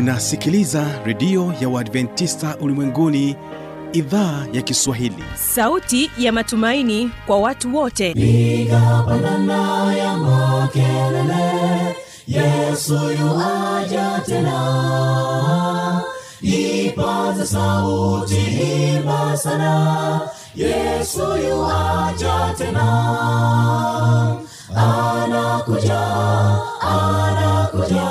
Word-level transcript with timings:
unasikiliza 0.00 0.86
redio 1.04 1.54
ya 1.60 1.68
uadventista 1.68 2.56
ulimwenguni 2.60 3.36
idhaa 3.92 4.46
ya 4.52 4.62
kiswahili. 4.62 5.24
Sauti 5.34 6.10
ya 6.18 6.32
matumaini 6.32 7.10
kwa 7.26 7.38
watu 7.40 7.76
wote. 7.76 8.14
Piga 8.14 9.04
pandana 9.06 9.94
ya 9.96 10.16
makelele 10.16 11.96
yesu 12.28 12.94
yuaja 12.94 14.22
tena. 14.26 16.02
Ipaze 16.42 17.46
sauti 17.46 18.34
himba 18.34 19.36
sana 19.36 20.20
yesu 20.56 21.22
yuaja 21.48 22.54
tena. 22.58 22.86
Anakuja 24.76 26.00
anakuja 26.80 28.10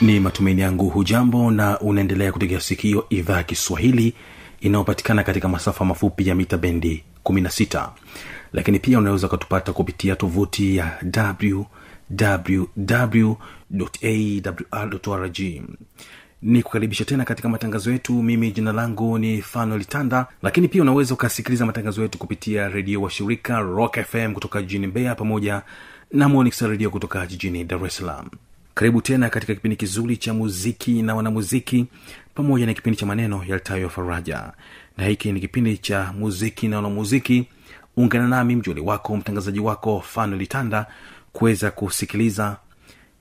ni 0.00 0.20
matumaini 0.20 0.60
yangu 0.60 0.88
hujambo 0.88 1.50
na 1.50 1.80
unaendelea 1.80 2.32
kutegea 2.32 2.60
sikio 2.60 3.06
idhaa 3.10 3.36
ya 3.36 3.42
kiswahili 3.42 4.14
inayopatikana 4.60 5.22
katika 5.24 5.48
masafa 5.48 5.84
mafupi 5.84 6.28
ya 6.28 6.34
mita 6.34 6.58
bendi 6.58 7.04
16 7.24 7.90
lakini 8.52 8.78
pia 8.78 8.98
unaweza 8.98 9.26
ukatupata 9.26 9.72
kupitia 9.72 10.16
tovuti 10.16 10.76
ya 10.76 10.98
wwwawrrg 14.72 15.38
ni 16.42 16.62
kukaribisha 16.62 17.04
tena 17.04 17.24
katika 17.24 17.48
matangazo 17.48 17.92
yetu. 17.92 18.12
Mimi 18.22 18.50
jina 18.52 18.72
langu 18.72 19.18
ni 19.18 19.44
tanda 19.88 20.26
lakini 20.42 20.68
pia 20.68 20.82
unaweza 20.82 21.14
ukasikiliza 21.14 21.66
matangazo 21.66 22.02
yetu 22.02 22.18
kupitia 22.18 22.68
redio 22.68 23.02
wa 23.02 23.10
shirika 23.10 23.60
rock 23.60 23.98
fm 24.00 24.34
kutoka 24.34 24.60
jijini 24.62 24.86
mbeya 24.86 25.14
pamoja 25.14 25.62
na 26.12 26.28
monix 26.28 26.60
redio 26.62 26.90
kutoka 26.90 27.26
jijini 27.26 27.64
dar 27.64 27.86
es 27.86 27.96
salaam 27.96 28.26
karibu 28.78 29.02
tena 29.02 29.30
katika 29.30 29.54
kipindi 29.54 29.76
kizuri 29.76 30.16
cha 30.16 30.34
muziki 30.34 31.02
na 31.02 31.14
wanamuziki 31.14 31.86
pamoja 32.34 32.66
na 32.66 32.74
kipindi 32.74 32.96
cha 32.98 33.06
maneno 33.06 33.44
yaltayo 33.48 33.88
faraja. 33.88 34.52
Na 34.96 35.04
hiki 35.06 35.32
ni 35.32 35.40
kipindi 35.40 35.78
cha 35.78 36.12
muziki 36.18 36.68
na 36.68 36.76
wanamuziki. 36.76 37.46
Ungana 37.96 38.28
nami 38.28 38.56
mjoli 38.56 38.80
wako 38.80 39.16
mtangazaji 39.16 39.60
wako 39.60 40.00
fanolitanda 40.00 40.86
kuweza 41.32 41.70
kusikiliza 41.70 42.56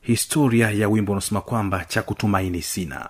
historia 0.02 0.72
ya 0.72 0.90
wimbo 0.90 1.12
unaosema 1.12 1.42
kwamba 1.42 1.86
cha 1.86 2.02
kutumaini 2.02 2.62
sina 2.62 3.10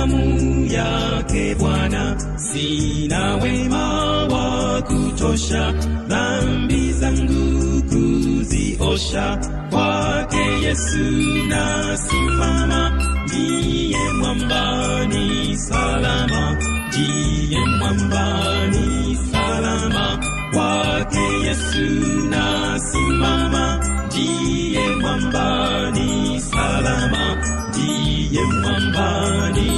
damu 0.00 0.66
yake 0.66 1.54
bwana. 1.54 2.16
Sina 2.36 3.36
wema 3.36 3.86
wa 4.32 4.82
kutosha 4.82 5.72
dhambi 6.08 6.92
zangu 6.92 7.82
kuziosha. 7.82 9.38
Kwake 9.70 10.44
yesu 10.64 11.04
nasimama 11.48 12.92
ndiye 13.26 14.12
mwambani 14.20 15.56
salama. 15.56 16.56
Ndiye 16.88 17.60
mwambani 17.78 19.18
salama. 19.32 20.18
Kwake 20.54 21.46
yesu 21.46 21.86
nasimama 22.30 23.80
ndiye 24.06 24.96
mwambani 25.00 26.40
salama. 26.40 27.36
Ndiye 27.68 28.42
salama 28.44 29.69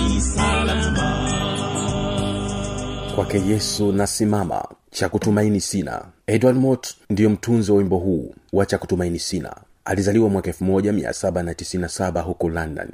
kwake 3.14 3.40
yesu 3.46 3.92
nasimama 3.92 4.64
cha 4.90 5.08
kutumaini 5.08 5.60
sina. 5.60 6.04
Edward 6.26 6.56
mot 6.56 6.88
ndiyo 7.10 7.30
mtunzi 7.30 7.72
wa 7.72 7.78
wimbo 7.78 7.98
huu 7.98 8.34
wa 8.52 8.66
cha 8.66 8.78
kutumaini 8.78 9.18
sina. 9.18 9.56
Alizaliwa 9.84 10.28
mwaka 10.28 10.50
1797 10.50 12.22
huko 12.22 12.48
london. 12.48 12.88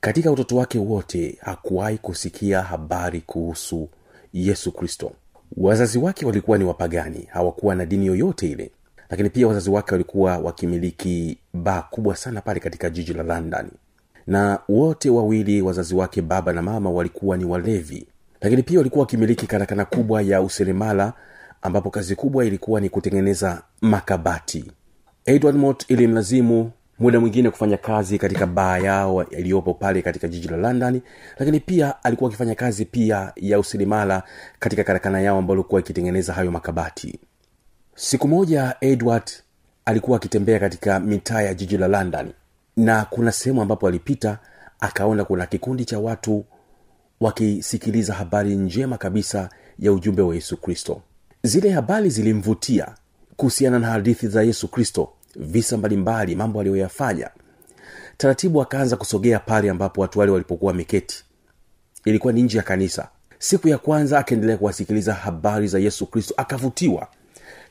Katika 0.00 0.32
utoto 0.32 0.56
wake 0.56 0.78
wote 0.78 1.38
hakuwahi 1.40 1.98
kusikia 1.98 2.62
habari 2.62 3.20
kuhusu 3.20 3.88
yesu 4.32 4.72
kristo. 4.72 5.12
Wazazi 5.56 5.98
wake 5.98 6.26
walikuwa 6.26 6.58
ni 6.58 6.64
wapagani 6.64 7.28
hawakuwa 7.30 7.74
na 7.74 7.86
dini 7.86 8.06
yoyote 8.06 8.50
ile. 8.50 8.70
Lakini 9.10 9.30
pia 9.30 9.48
wazazi 9.48 9.70
wake 9.70 9.92
walikuwa 9.92 10.38
wakimiliki 10.38 11.38
baa 11.54 11.82
kubwa 11.82 12.16
sana 12.16 12.40
pale 12.40 12.60
katika 12.60 12.90
jiji 12.90 13.14
la 13.14 13.22
london. 13.22 13.70
Na 14.26 14.58
wote 14.68 15.10
wawili 15.10 15.62
wazazi 15.62 15.94
wake 15.94 16.22
baba 16.22 16.52
na 16.52 16.62
mama 16.62 16.90
walikuwa 16.90 17.36
ni 17.36 17.44
walevi 17.44 18.06
lakini 18.44 18.62
pia 18.62 18.78
walikuwa 18.78 19.00
wakimiliki 19.02 19.46
karakana 19.46 19.84
kubwa 19.84 20.22
ya 20.22 20.42
useremala 20.42 21.12
ambapo 21.62 21.90
kazi 21.90 22.16
kubwa 22.16 22.44
ilikuwa 22.44 22.80
ni 22.80 22.88
kutengeneza 22.88 23.62
makabati. 23.80 24.72
Edward 25.26 25.56
mot 25.56 25.84
ilimlazimu 25.88 26.70
muda 26.98 27.20
mwingine 27.20 27.50
kufanya 27.50 27.76
kazi 27.76 28.18
katika 28.18 28.46
baa 28.46 28.78
yao 28.78 29.24
iliyopo 29.30 29.74
pale 29.74 30.02
katika 30.02 30.28
jiji 30.28 30.48
la 30.48 30.56
london 30.56 31.00
lakini 31.38 31.60
pia 31.60 32.04
alikuwa 32.04 32.28
akifanya 32.30 32.54
kazi 32.54 32.84
pia 32.84 33.32
ya 33.36 33.58
useremala 33.58 34.22
katika 34.58 34.84
karakana 34.84 35.20
yao 35.20 35.38
ambayo 35.38 35.60
ilikuwa 35.60 35.80
ikitengeneza 35.80 36.32
hayo 36.32 36.50
makabati. 36.50 37.20
Siku 37.94 38.28
moja 38.28 38.76
edward 38.80 39.30
alikuwa 39.84 40.16
akitembea 40.16 40.58
katika 40.58 41.00
mitaa 41.00 41.42
ya 41.42 41.54
jiji 41.54 41.76
la 41.78 41.88
london 41.88 42.32
na 42.76 43.04
kuna 43.04 43.32
sehemu 43.32 43.62
ambapo 43.62 43.88
alipita 43.88 44.38
akaona 44.80 45.24
kuna 45.24 45.46
kikundi 45.46 45.84
cha 45.84 45.98
watu 45.98 46.44
wakisikiliza 47.20 48.14
habari 48.14 48.56
njema 48.56 48.98
kabisa 48.98 49.48
ya 49.78 49.92
ujumbe 49.92 50.22
wa 50.22 50.34
yesu 50.34 50.56
kristo. 50.56 51.02
Zile 51.42 51.70
habari 51.70 52.10
zilimvutia 52.10 52.94
kuhusiana 53.36 53.78
na 53.78 53.86
hadithi 53.86 54.28
za 54.28 54.42
yesu 54.42 54.68
kristo 54.68 55.12
visa 55.36 55.76
mbalimbali 55.76 56.36
mambo 56.36 56.60
aliyoyafanya. 56.60 57.30
Taratibu 58.16 58.62
akaanza 58.62 58.96
kusogea 58.96 59.38
pale 59.38 59.70
ambapo 59.70 60.00
watu 60.00 60.18
wale 60.18 60.32
walipokuwa 60.32 60.70
wameketi. 60.72 61.24
Ilikuwa 62.04 62.32
ni 62.32 62.42
nje 62.42 62.56
ya 62.58 62.62
kanisa. 62.62 63.08
Siku 63.38 63.68
ya 63.68 63.78
kwanza 63.78 64.18
akaendelea 64.18 64.56
kuwasikiliza 64.56 65.14
habari 65.14 65.68
za 65.68 65.78
yesu 65.78 66.06
kristo 66.06 66.34
akavutiwa. 66.36 67.08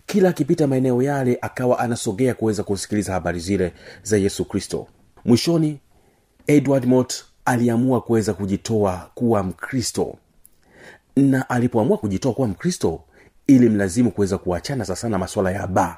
Kila 0.06 0.30
akipita 0.30 0.68
maeneo 0.68 1.02
yale 1.02 1.38
akawa 1.42 1.80
anasogea 1.80 2.34
kuweza 2.34 2.64
kusikiliza 2.64 3.14
habari 3.14 3.40
zile 3.40 3.74
za 4.04 4.18
yesu 4.18 4.46
kristo. 4.46 4.88
Mwishoni 5.26 5.80
edward 6.48 6.86
mot 6.86 7.14
aliamua 7.46 8.02
kuweza 8.02 8.34
kujitoa 8.34 9.10
kuwa 9.16 9.44
mkristo. 9.44 10.16
Na 11.16 11.50
alipoamua 11.50 11.98
kujitoa 11.98 12.34
kuwa 12.34 12.48
mkristo 12.48 13.02
ili 13.48 13.70
mlazimu 13.70 14.12
kuweza 14.12 14.38
kuachana 14.38 14.86
sasa 14.86 15.10
na 15.10 15.18
maswala 15.18 15.52
ya 15.52 15.68
baa 15.68 15.98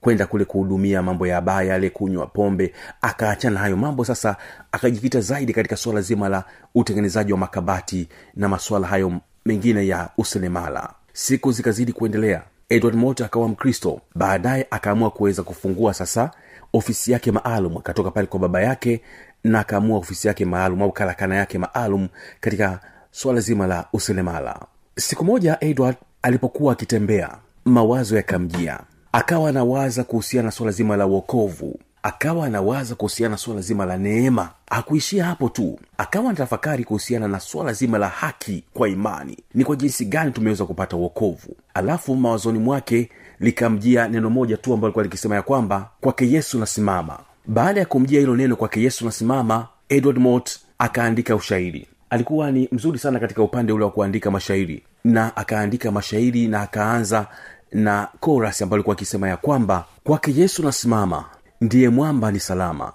kwenda 0.00 0.26
kule 0.26 0.44
kuhudumia 0.44 1.02
mambo 1.02 1.26
ya 1.26 1.40
baa 1.40 1.62
yale 1.62 1.90
kunywa 1.90 2.26
pombe 2.26 2.74
akaachana 3.00 3.60
hayo 3.60 3.76
mambo 3.76 4.04
sasa 4.04 4.36
akajikita 4.72 5.20
zaidi 5.20 5.52
katika 5.52 5.76
swala 5.76 6.00
zima 6.00 6.28
la 6.28 6.44
utengenezaji 6.74 7.32
wa 7.32 7.38
makabati 7.38 8.08
na 8.34 8.48
maswala 8.48 8.86
hayo 8.86 9.12
mengine 9.46 9.86
ya 9.86 10.08
usenemala 10.18 10.94
siku 11.12 11.52
zikazidi 11.52 11.92
kuendelea 11.92 12.42
edward 12.68 12.96
mot 12.96 13.20
akawa 13.20 13.48
mkristo. 13.48 14.00
Baadaye 14.14 14.66
akaamua 14.70 15.10
kuweza 15.10 15.42
kufungua 15.42 15.94
sasa 15.94 16.30
ofisi 16.72 17.12
yake 17.12 17.32
maalum 17.32 17.76
akatoka 17.76 18.10
pale 18.10 18.26
kwa 18.26 18.40
baba 18.40 18.62
yake 18.62 19.02
na 19.44 19.60
akaamua 19.60 19.98
ofisi 19.98 20.28
yake 20.28 20.44
maalum 20.44 20.82
au 20.82 20.92
karakana 20.92 21.36
yake 21.36 21.58
maalum 21.58 22.08
katika 22.40 22.80
swala 23.10 23.40
zima 23.40 23.66
la 23.66 23.84
useremala 23.92 24.60
siku 24.96 25.24
moja 25.24 25.56
edward 25.60 25.96
alipokuwa 26.22 26.72
akitembea 26.72 27.36
mawazo 27.64 28.16
yakamjia. 28.16 28.80
Akawa 29.12 29.48
anawaza 29.48 30.04
kuhusiana 30.04 30.46
na 30.46 30.50
swala 30.52 30.72
zima 30.72 30.96
la 30.96 31.06
uokovu 31.06 31.78
akawa 32.02 32.46
anawaza 32.46 32.94
kuhusiana 32.94 33.30
na 33.30 33.36
swala 33.36 33.60
zima 33.60 33.84
la 33.86 33.96
neema. 33.98 34.50
Hakuishia 34.70 35.24
hapo 35.24 35.48
tu. 35.48 35.78
Akawa 35.98 36.24
anatafakari 36.24 36.84
kuhusiana 36.84 37.28
na 37.28 37.40
swala 37.40 37.72
zima 37.72 37.98
la 37.98 38.08
haki 38.08 38.64
kwa 38.74 38.88
imani. 38.88 39.38
Ni 39.54 39.64
kwa 39.64 39.76
jinsi 39.76 40.04
gani 40.04 40.30
tumeweza 40.32 40.64
kupata 40.66 40.96
uokovu 40.96 41.56
alafu 41.74 42.16
mawazoni 42.16 42.58
mwake 42.58 43.10
likamjia 43.40 44.08
neno 44.08 44.30
moja 44.30 44.56
tu 44.56 44.72
ambalo 44.74 44.88
likuwa 44.88 45.04
likisema 45.04 45.34
ya 45.34 45.42
kwamba 45.42 45.90
kwake 46.00 46.30
yesu 46.30 46.58
nasimama 46.58 47.18
baada 47.46 47.80
ya 47.80 47.86
kumjia 47.86 48.20
hilo 48.20 48.36
neno 48.36 48.56
kwake 48.56 48.82
yesu 48.82 49.04
nasimama 49.04 49.68
edward 49.88 50.18
mot 50.18 50.50
akaandika 50.78 51.34
ushairi. 51.36 51.86
Alikuwa 52.10 52.50
ni 52.50 52.68
mzuri 52.72 52.98
sana 52.98 53.20
katika 53.20 53.42
upande 53.42 53.72
ule 53.72 53.84
wa 53.84 53.90
kuandika 53.90 54.30
mashairi 54.30 54.82
na 55.04 55.36
akaandika 55.36 55.90
mashairi 55.90 56.48
na 56.48 56.60
akaanza 56.60 57.26
na 57.72 58.08
koras 58.20 58.62
ambayo 58.62 58.76
alikuwa 58.76 58.96
akisema 58.96 59.28
ya 59.28 59.36
kwamba 59.36 59.84
kwake 60.04 60.34
yesu 60.36 60.62
nasimama 60.62 61.24
ndiye 61.60 61.88
mwamba 61.88 62.30
ni 62.32 62.40
salama 62.40 62.92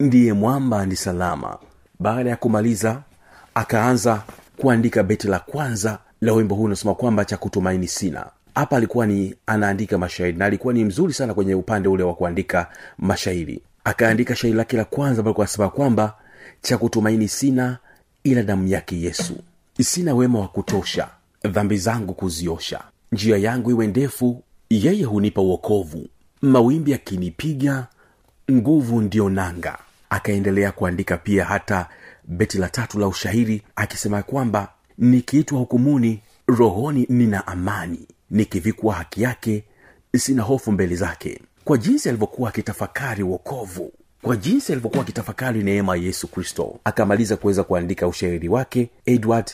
ndiye 0.00 0.32
mwamba 0.32 0.86
ni 0.86 0.96
salama. 0.96 1.58
Baada 2.00 2.30
ya 2.30 2.36
kumaliza 2.36 3.02
akaanza 3.54 4.22
kuandika 4.56 5.02
beti 5.02 5.28
la 5.28 5.38
kwanza 5.38 5.98
la 6.20 6.32
wimbo 6.32 6.54
huu 6.54 6.62
unasema 6.64 6.94
kwamba 6.94 7.24
cha 7.24 7.36
kutumaini 7.36 7.88
sina. 7.88 8.26
Hapa 8.54 8.76
alikuwa 8.76 9.06
ni 9.06 9.34
anaandika 9.46 9.98
mashairi 9.98 10.38
na 10.38 10.44
alikuwa 10.44 10.74
ni 10.74 10.84
mzuri 10.84 11.12
sana 11.12 11.34
kwenye 11.34 11.54
upande 11.54 11.88
ule 11.88 12.02
wa 12.02 12.14
kuandika 12.14 12.66
mashairi 12.98 13.60
akaandika 13.86 14.36
shairi 14.36 14.56
lake 14.56 14.76
la 14.76 14.84
kwanza 14.84 15.20
ambalo 15.20 15.36
anasema 15.38 15.68
kwamba 15.70 16.14
cha 16.62 16.78
kutumaini 16.78 17.28
sina 17.28 17.78
ila 18.24 18.42
damu 18.42 18.66
yake 18.68 19.00
yesu. 19.00 19.36
Sina 19.82 20.14
wema 20.14 20.40
wa 20.40 20.48
kutosha 20.48 21.08
dhambi 21.44 21.78
zangu 21.78 22.14
kuziosha. 22.14 22.80
Njia 23.12 23.36
yangu 23.36 23.70
iwe 23.70 23.86
ndefu 23.86 24.42
yeye 24.70 25.04
hunipa 25.04 25.40
uokovu 25.40 26.08
mawimbi 26.42 26.94
akinipiga 26.94 27.86
nguvu 28.52 29.00
ndiyo 29.00 29.28
nanga. 29.28 29.78
Akaendelea 30.10 30.72
kuandika 30.72 31.16
pia 31.16 31.44
hata 31.44 31.88
beti 32.24 32.58
la 32.58 32.68
tatu 32.68 32.98
la 32.98 33.06
ushahiri 33.08 33.62
akisema 33.76 34.22
kwamba 34.22 34.68
nikiitwa 34.98 35.58
hukumuni 35.58 36.22
rohoni 36.48 37.06
nina 37.08 37.46
amani. 37.46 38.06
Nikivikwa 38.30 38.94
haki 38.94 39.22
yake 39.22 39.64
sina 40.16 40.42
hofu 40.42 40.72
mbele 40.72 40.96
zake 40.96 41.40
kwa 41.66 41.78
jinsi 41.78 42.08
alivyokuwa 42.08 42.48
akitafakari 42.48 43.22
uokovu 43.22 43.92
kwa 44.22 44.36
jinsi 44.36 44.72
alivyokuwa 44.72 45.02
akitafakari 45.02 45.62
neema 45.62 45.96
ya 45.96 46.02
yesu 46.02 46.28
kristo 46.28 46.80
akamaliza 46.84 47.36
kuweza 47.36 47.64
kuandika 47.64 48.06
ushairi 48.08 48.48
wake 48.48 48.90
edward 49.06 49.50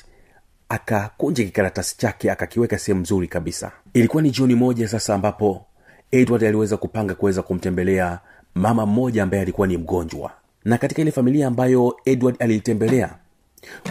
akakunja 0.69 1.44
kikaratasi 1.44 1.99
chake 1.99 2.31
akakiweka 2.31 2.79
sehemu 2.79 3.00
nzuri 3.00 3.29
kabisa. 3.29 3.73
Ilikuwa 3.94 4.23
ni 4.23 4.31
jioni 4.31 4.55
moja 4.55 4.88
sasa 4.88 5.14
ambapo 5.14 5.67
edward 6.11 6.44
aliweza 6.44 6.76
kupanga 6.76 7.14
kuweza 7.14 7.43
kumtembelea 7.43 8.19
mama 8.55 8.87
mmoja 8.87 9.23
ambaye 9.23 9.43
alikuwa 9.43 9.67
ni 9.67 9.76
mgonjwa. 9.76 10.31
Na 10.65 10.79
katika 10.79 11.03
ile 11.03 11.11
familia 11.12 11.47
ambayo 11.47 11.97
edward 12.05 12.37
aliitembelea 12.38 13.15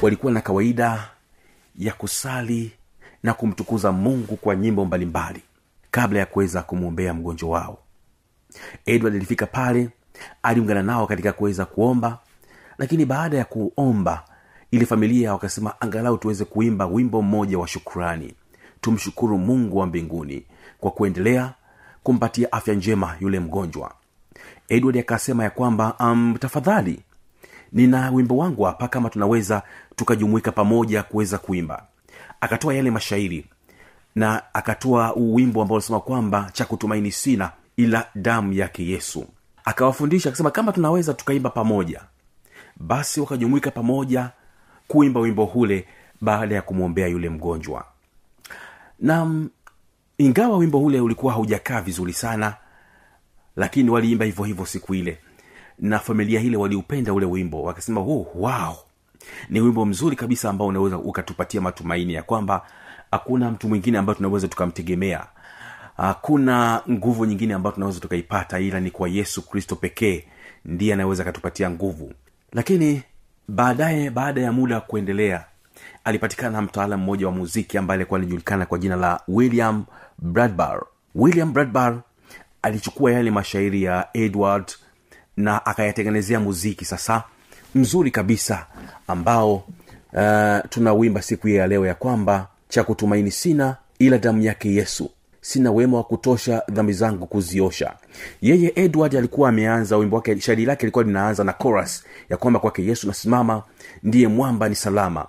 walikuwa 0.02 0.32
na 0.32 0.42
kawaida 0.42 1.10
ya 1.78 1.94
kusali 1.94 2.72
na 3.24 3.34
kumtukuza 3.34 3.92
mungu 3.92 4.36
kwa 4.36 4.56
nyimbo 4.56 4.86
mbalimbali 4.86 5.42
kabla 5.92 6.20
ya 6.20 6.26
kuweza 6.26 6.62
kumwombea 6.62 7.14
mgonjwa 7.14 7.50
wao 7.50 7.81
edward 8.86 9.16
alifika 9.16 9.46
pale 9.46 9.90
aliungana 10.44 10.84
nao 10.84 11.08
katika 11.08 11.34
kuweza 11.34 11.66
kuomba 11.66 12.20
lakini 12.78 13.06
baada 13.06 13.38
ya 13.38 13.46
kuomba 13.46 14.24
ili 14.72 14.86
familia 14.86 15.32
wakasema 15.34 15.82
angalau 15.82 16.18
tuweze 16.18 16.46
kuimba 16.46 16.86
wimbo 16.86 17.22
mmoja 17.22 17.60
wa 17.60 17.68
shukrani. 17.68 18.34
Tumshukuru 18.82 19.38
mungu 19.38 19.78
wa 19.78 19.86
mbinguni 19.86 20.44
kwa 20.80 20.92
kuendelea 20.92 21.54
kumpatia 22.04 22.52
afya 22.52 22.74
njema 22.74 23.16
yule 23.20 23.40
mgonjwa. 23.40 23.94
Edward 24.70 24.98
akasema 24.98 25.44
ya 25.44 25.50
kwamba 25.50 25.96
um, 26.00 26.38
tafadhali 26.40 27.00
nina 27.72 28.12
wimbo 28.12 28.38
wangu 28.38 28.64
hapa 28.64 28.88
kama 28.88 29.10
tunaweza 29.10 29.64
tukajumuika 29.96 30.52
pamoja 30.52 31.04
kuweza 31.04 31.38
kuimba. 31.38 31.86
Akatoa 32.42 32.74
yale 32.74 32.92
mashairi 32.92 33.46
na 34.16 34.54
akatoa 34.54 35.14
wimbo 35.18 35.62
ambao 35.62 35.76
unasema 35.76 36.00
kwamba 36.00 36.50
cha 36.54 36.66
kutumaini 36.66 37.12
sina 37.12 37.52
ila 37.78 38.08
damu 38.16 38.54
yake 38.54 38.86
yesu. 38.88 39.28
Akawafundisha 39.66 40.30
akasema 40.30 40.52
kama 40.52 40.72
tunaweza 40.72 41.14
tukaimba 41.14 41.50
pamoja 41.50 42.02
basi 42.76 43.22
wakajumuika 43.22 43.72
pamoja 43.72 44.30
kuimba 44.88 45.20
wimbo 45.20 45.46
hule 45.46 45.88
baada 46.22 46.56
ya 46.56 46.62
kumwombea 46.62 47.08
yule 47.08 47.30
mgonjwa. 47.30 47.86
Na 49.00 49.46
ingawa 50.18 50.58
wimbo 50.58 50.84
ule 50.84 51.00
ulikuwa 51.02 51.34
haujakaa 51.34 51.82
vizuri 51.82 52.14
sana 52.14 52.56
lakini 53.56 53.90
waliimba 53.90 54.26
hivyo 54.26 54.44
hivyo 54.46 54.66
siku 54.66 54.96
ile 54.96 55.18
na 55.80 56.00
familia 56.00 56.42
ile 56.42 56.58
waliupenda 56.58 57.14
ule 57.14 57.26
wimbo. 57.26 57.64
Wakasema 57.64 58.02
oh, 58.02 58.28
wow! 58.36 58.76
Ni 59.50 59.62
wimbo 59.62 59.86
mzuri 59.86 60.16
kabisa 60.16 60.50
ambao 60.50 60.68
unaweza 60.68 60.98
ukatupatia 60.98 61.62
matumaini 61.62 62.14
ya 62.14 62.24
kwamba 62.24 62.66
hakuna 63.12 63.52
mtu 63.52 63.68
mwingine 63.70 63.98
ambayo 63.98 64.16
tunaweza 64.16 64.48
tukamtegemea 64.48 65.26
hakuna 66.02 66.82
nguvu 66.90 67.26
nyingine 67.26 67.54
ambayo 67.54 67.74
tunaweza 67.74 68.00
tukaipata 68.00 68.60
ila 68.60 68.80
ni 68.80 68.92
kwa 68.92 69.10
yesu 69.10 69.42
kristo 69.50 69.76
pekee 69.76 70.24
ndiye 70.66 70.94
anaweza 70.94 71.24
akatupatia 71.24 71.70
nguvu. 71.70 72.14
Lakini 72.54 73.04
baadaye 73.48 74.10
baada 74.10 74.42
ya 74.42 74.52
muda 74.52 74.80
kuendelea 74.82 75.46
alipatikana 76.04 76.62
mtaalam 76.62 77.00
mmoja 77.02 77.26
wa 77.26 77.32
muziki 77.32 77.78
ambaye 77.78 77.96
alikuwa 77.96 78.20
alijulikana 78.20 78.66
kwa 78.66 78.78
jina 78.78 78.96
la 78.96 79.20
william 79.28 79.86
bradbar. 80.20 80.84
William 81.16 81.54
bradbar 81.54 82.02
alichukua 82.62 83.12
yale 83.12 83.32
mashairi 83.32 83.84
ya 83.84 84.08
edward 84.14 84.72
na 85.38 85.66
akayatengenezea 85.66 86.40
muziki 86.40 86.86
sasa 86.86 87.24
mzuri 87.76 88.12
kabisa 88.12 88.66
ambao 89.08 89.54
uh, 90.14 90.70
tunawimba 90.70 91.22
siku 91.22 91.48
hii 91.48 91.56
ya 91.56 91.68
leo 91.68 91.86
ya 91.86 91.96
kwamba 91.96 92.48
cha 92.70 92.84
kutumaini 92.84 93.32
sina 93.32 93.76
ila 94.00 94.18
damu 94.18 94.42
yake 94.42 94.74
yesu 94.74 95.12
sina 95.42 95.72
wema 95.72 95.98
wa 95.98 96.04
kutosha 96.04 96.64
dhambi 96.72 96.94
zangu 96.94 97.28
kuziosha. 97.28 97.94
Yeye 98.42 98.72
edward 98.76 99.16
alikuwa 99.16 99.50
ameanza 99.50 99.98
wimbo 99.98 100.16
wake 100.16 100.40
shairi 100.42 100.66
lake 100.66 100.82
lilikuwa 100.82 101.04
linaanza 101.04 101.44
na 101.44 101.54
chorus 101.54 102.04
ya 102.30 102.38
kwamba 102.38 102.60
kwake 102.60 102.86
yesu 102.86 103.08
nasimama 103.08 103.64
ndiye 104.04 104.28
mwamba 104.28 104.70
ni 104.70 104.76
salama 104.76 105.26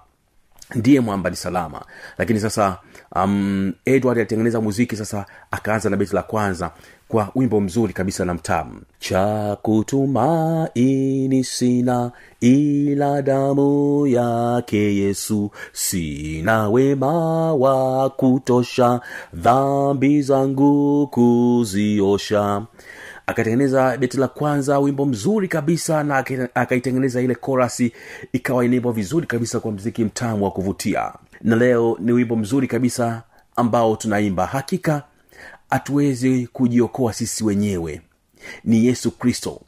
ndiye 0.75 1.01
mwamba 1.01 1.31
ni 1.31 1.37
salama. 1.37 1.83
Lakini 2.19 2.41
sasa 2.41 2.77
um, 3.17 3.73
edward 3.85 4.19
alitengeneza 4.19 4.61
muziki 4.61 4.97
sasa 4.97 5.27
akaanza 5.51 5.91
na 5.91 5.97
beti 5.97 6.15
la 6.15 6.23
kwanza 6.23 6.71
kwa 7.09 7.29
wimbo 7.35 7.61
mzuri 7.61 7.93
kabisa 7.93 8.25
na 8.25 8.35
mtamu. 8.35 8.81
Cha 8.99 9.57
kutumaini 9.63 11.45
sina 11.45 12.13
ila 12.41 13.23
damu 13.23 14.07
yake 14.07 14.97
yesu. 14.97 15.51
Sina 15.73 16.69
wema 16.69 17.55
wa 17.55 18.11
kutosha 18.11 19.01
dhambi 19.35 20.23
zangu 20.23 21.07
kuziosha 21.07 22.63
akatengeneza 23.33 23.97
beti 23.97 24.17
la 24.17 24.29
kwanza 24.29 24.79
wimbo 24.79 25.05
mzuri 25.07 25.49
kabisa 25.49 26.05
na 26.05 26.17
akaitengeneza 26.55 27.21
ile 27.21 27.35
korasi 27.35 27.93
ikawa 28.33 28.65
inaimbwa 28.65 28.93
vizuri 28.93 29.27
kabisa 29.27 29.61
kwa 29.61 29.73
mziki 29.73 30.05
mtamu 30.05 30.45
wa 30.45 30.51
kuvutia. 30.51 31.13
Na 31.41 31.57
leo 31.57 31.97
ni 32.01 32.13
wimbo 32.13 32.37
mzuri 32.37 32.67
kabisa 32.69 33.23
ambao 33.57 33.97
tunaimba. 33.97 34.47
Hakika 34.47 35.03
hatuwezi 35.71 36.47
kujiokoa 36.53 37.13
sisi 37.13 37.45
wenyewe. 37.45 38.01
Ni 38.65 38.87
yesu 38.87 39.11
kristo 39.11 39.61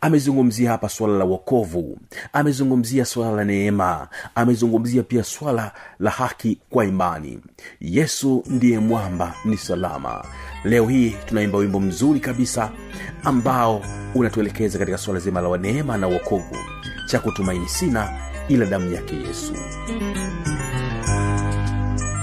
amezungumzia 0.00 0.70
hapa 0.70 0.88
swala 0.88 1.18
la 1.18 1.24
wokovu 1.24 1.98
amezungumzia 2.32 3.04
swala 3.04 3.32
la 3.32 3.44
neema 3.44 4.08
amezungumzia 4.34 5.02
pia 5.02 5.24
swala 5.24 5.72
la 5.98 6.10
haki 6.10 6.58
kwa 6.70 6.84
imani. 6.84 7.38
Yesu 7.80 8.44
ndiye 8.46 8.78
mwamba 8.78 9.34
ni 9.44 9.56
salama. 9.56 10.24
Leo 10.64 10.86
hii 10.88 11.16
tunaimba 11.26 11.58
wimbo 11.58 11.80
mzuri 11.80 12.20
kabisa 12.20 12.70
ambao 13.24 13.82
unatuelekeza 14.14 14.78
katika 14.78 14.98
swala 14.98 15.20
zima 15.20 15.40
la 15.40 15.56
neema 15.58 15.96
na 15.98 16.06
wokovu. 16.06 16.56
Cha 17.06 17.18
kutumaini 17.20 17.68
sina 17.68 18.08
ila 18.48 18.66
damu 18.66 18.92
yake 18.92 19.16
yesu 19.16 19.52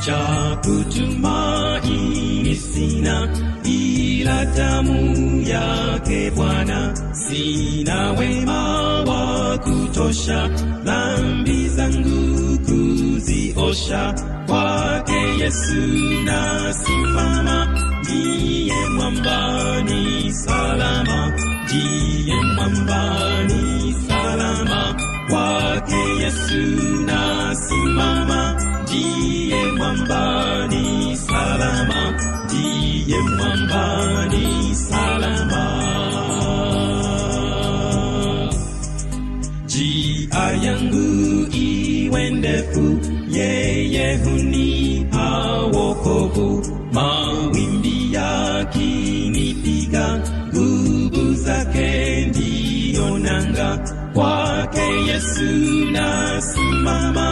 cha 0.07 0.55
kutumaini 0.63 2.55
sina 2.55 3.15
ila 3.63 4.45
damu 4.45 5.41
yake 5.41 6.31
Bwana, 6.31 6.93
sina 7.11 8.11
wema 8.11 8.63
wa 9.03 9.57
kutosha 9.57 10.47
dhambi 10.83 11.69
zangu 11.69 12.59
kuziosha. 12.65 14.13
Kwake 14.47 15.19
Yesu 15.39 15.81
nasimama, 16.25 17.67
ndiye 18.03 18.89
mwambani 18.95 20.31
salama, 20.33 21.33
ndiye 21.65 22.35
mwambani 22.55 23.95
salama. 24.07 24.95
Kwake 25.29 25.95
Yesu 26.23 26.61
nasimama, 27.05 28.55
ndiye 28.87 29.71
mwambani 29.77 31.17
salama, 31.17 32.01
ndiye 32.45 33.19
mwambani 33.21 34.75
salama. 34.75 35.63
Njia 39.65 40.43
yangu 40.63 41.07
iwe 41.55 42.29
yeye 43.31 44.17
hunipa 44.17 45.27
wokovu. 45.73 46.47
Mawimbi 46.93 48.13
yakinipiga, 48.13 50.05
nguvu 50.53 51.33
zake 51.33 52.25
nanga 53.19 53.77
kwake 54.13 54.81
Yesu 55.07 55.51
nasimama, 55.91 57.27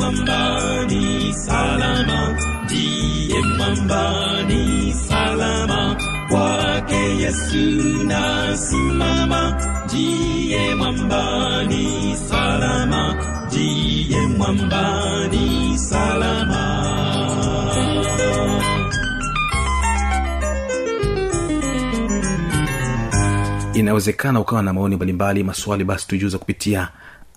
ndiye 0.00 0.12
mwambani 0.12 1.34
salama, 1.34 2.36
ndiye 2.64 3.42
mwambani 3.56 4.92
salama, 5.08 5.96
kwake 6.30 6.96
Yesu 7.22 7.56
nasimama, 8.06 9.60
ndiye 9.84 10.74
mwambani 10.74 12.16
salama, 12.28 13.14
ndiye 13.46 14.26
mwambani 14.26 15.78
salama. 15.78 16.66
inawezekana 23.74 24.40
ukawa 24.40 24.62
na 24.62 24.72
maoni 24.72 24.96
mbalimbali 24.96 25.44
maswali 25.44 25.84
basi 25.84 26.06
tujuza 26.08 26.38
kupitia 26.38 26.88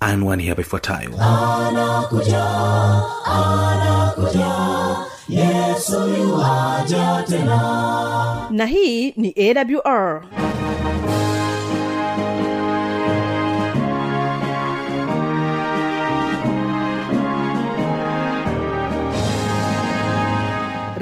anwani 0.06 0.48
hapa 0.48 0.62
ifuatayo. 0.62 1.10
Anakuja 1.20 2.46
anakuja 3.26 4.52
yesu 5.30 6.02
tena. 7.30 7.60
Na 8.50 8.66
hii 8.66 9.12
ni 9.18 9.36
awr 9.38 10.24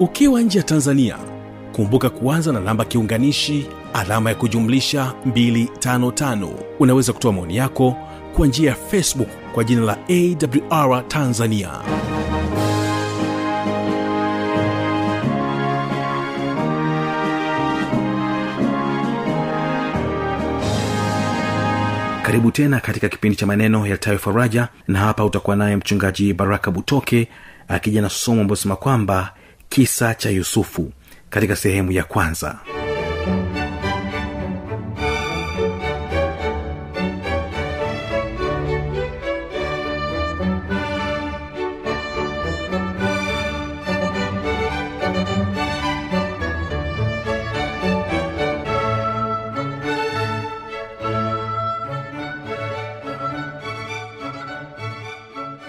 ukiwa 0.00 0.40
nje 0.42 0.58
ya 0.58 0.64
tanzania 0.64 1.16
kumbuka 1.72 2.10
kuanza 2.10 2.52
na 2.52 2.60
namba 2.60 2.84
kiunganishi 2.84 3.66
alama 3.94 4.30
ya 4.30 4.36
kujumlisha 4.36 5.12
255 5.26 6.48
unaweza 6.80 7.12
kutoa 7.12 7.32
maoni 7.32 7.56
yako 7.56 7.96
kwa 8.36 8.46
njia 8.46 8.70
ya 8.70 8.76
facebook 8.76 9.28
kwa 9.54 9.64
jina 9.64 9.80
la 9.82 9.98
awr 10.08 11.08
tanzania. 11.08 11.70
Karibu 22.22 22.50
tena 22.50 22.80
katika 22.80 23.08
kipindi 23.08 23.36
cha 23.36 23.46
maneno 23.46 23.86
yaltayo 23.86 24.18
faraja 24.18 24.68
na 24.88 24.98
hapa 24.98 25.24
utakuwa 25.24 25.56
naye 25.56 25.76
mchungaji 25.76 26.34
baraka 26.34 26.70
butoke 26.70 27.28
akija 27.68 28.02
na 28.02 28.08
somo 28.10 28.40
ambayo 28.40 28.56
sema 28.56 28.76
kwamba 28.76 29.32
kisa 29.68 30.14
cha 30.14 30.30
yusufu 30.30 30.92
katika 31.30 31.56
sehemu 31.56 31.92
ya 31.92 32.04
kwanza. 32.04 32.58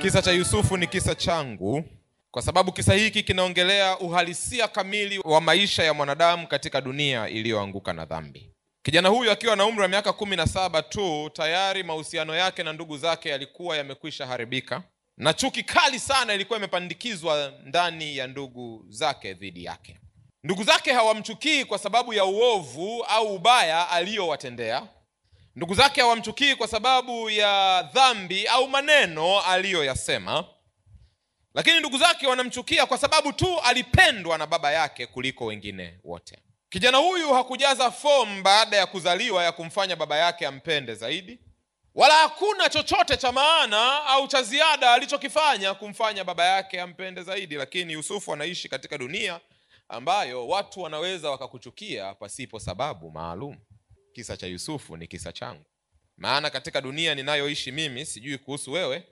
Kisa 0.01 0.21
cha 0.21 0.31
yusufu 0.31 0.77
ni 0.77 0.87
kisa 0.87 1.15
changu 1.15 1.83
kwa 2.31 2.41
sababu 2.41 2.71
kisa 2.71 2.93
hiki 2.93 3.23
kinaongelea 3.23 3.99
uhalisia 3.99 4.67
kamili 4.67 5.19
wa 5.23 5.41
maisha 5.41 5.83
ya 5.83 5.93
mwanadamu 5.93 6.47
katika 6.47 6.81
dunia 6.81 7.29
iliyoanguka 7.29 7.93
na 7.93 8.05
dhambi. 8.05 8.49
Kijana 8.83 9.09
huyu 9.09 9.31
akiwa 9.31 9.55
na 9.55 9.65
umri 9.65 9.81
wa 9.81 9.87
miaka 9.87 10.13
kumi 10.13 10.35
na 10.35 10.47
saba 10.47 10.81
tu 10.81 11.29
tayari 11.33 11.83
mahusiano 11.83 12.35
yake 12.35 12.63
na 12.63 12.73
ndugu 12.73 12.97
zake 12.97 13.29
yalikuwa 13.29 13.77
yamekwisha 13.77 14.27
haribika 14.27 14.83
na 15.17 15.33
chuki 15.33 15.63
kali 15.63 15.99
sana 15.99 16.33
ilikuwa 16.33 16.59
imepandikizwa 16.59 17.53
ndani 17.65 18.17
ya 18.17 18.27
ndugu 18.27 18.85
zake 18.89 19.33
dhidi 19.33 19.63
yake. 19.63 19.99
Ndugu 20.43 20.63
zake 20.63 20.93
hawamchukii 20.93 21.65
kwa 21.65 21.77
sababu 21.77 22.13
ya 22.13 22.25
uovu 22.25 23.03
au 23.03 23.35
ubaya 23.35 23.89
aliyowatendea 23.89 24.87
ndugu 25.55 25.73
zake 25.73 26.01
hawamchukii 26.01 26.55
kwa 26.55 26.67
sababu 26.67 27.29
ya 27.29 27.81
dhambi 27.93 28.47
au 28.47 28.67
maneno 28.69 29.39
aliyoyasema 29.41 30.45
lakini 31.53 31.79
ndugu 31.79 31.97
zake 31.97 32.27
wanamchukia 32.27 32.85
kwa 32.85 32.97
sababu 32.97 33.33
tu 33.33 33.59
alipendwa 33.59 34.37
na 34.37 34.47
baba 34.47 34.71
yake 34.71 35.05
kuliko 35.07 35.45
wengine 35.45 35.99
wote. 36.03 36.39
Kijana 36.69 36.97
huyu 36.97 37.33
hakujaza 37.33 37.91
fomu 37.91 38.41
baada 38.43 38.77
ya 38.77 38.85
kuzaliwa 38.85 39.43
ya 39.43 39.51
kumfanya 39.51 39.95
baba 39.95 40.17
yake 40.17 40.47
ampende 40.47 40.95
zaidi. 40.95 41.39
Wala 41.95 42.13
hakuna 42.13 42.69
chochote 42.69 43.17
cha 43.17 43.31
maana 43.31 44.05
au 44.05 44.27
cha 44.27 44.41
ziada 44.43 44.93
alichokifanya 44.93 45.73
kumfanya 45.73 46.23
baba 46.23 46.45
yake 46.45 46.81
ampende 46.81 47.23
zaidi. 47.23 47.55
Lakini 47.55 47.93
yusufu 47.93 48.33
anaishi 48.33 48.69
katika 48.69 48.97
dunia 48.97 49.39
ambayo 49.89 50.47
watu 50.47 50.81
wanaweza 50.81 51.29
wakakuchukia 51.31 52.13
pasipo 52.13 52.59
sababu 52.59 53.11
maalum. 53.11 53.57
Kisa 54.13 54.37
cha 54.37 54.47
yusufu 54.47 54.97
ni 54.97 55.07
kisa 55.07 55.31
changu. 55.33 55.65
Maana 56.17 56.49
katika 56.49 56.81
dunia 56.81 57.15
ninayoishi 57.15 57.71
mimi 57.71 58.05
sijui 58.05 58.37
kuhusu 58.37 58.71
wewe 58.71 59.03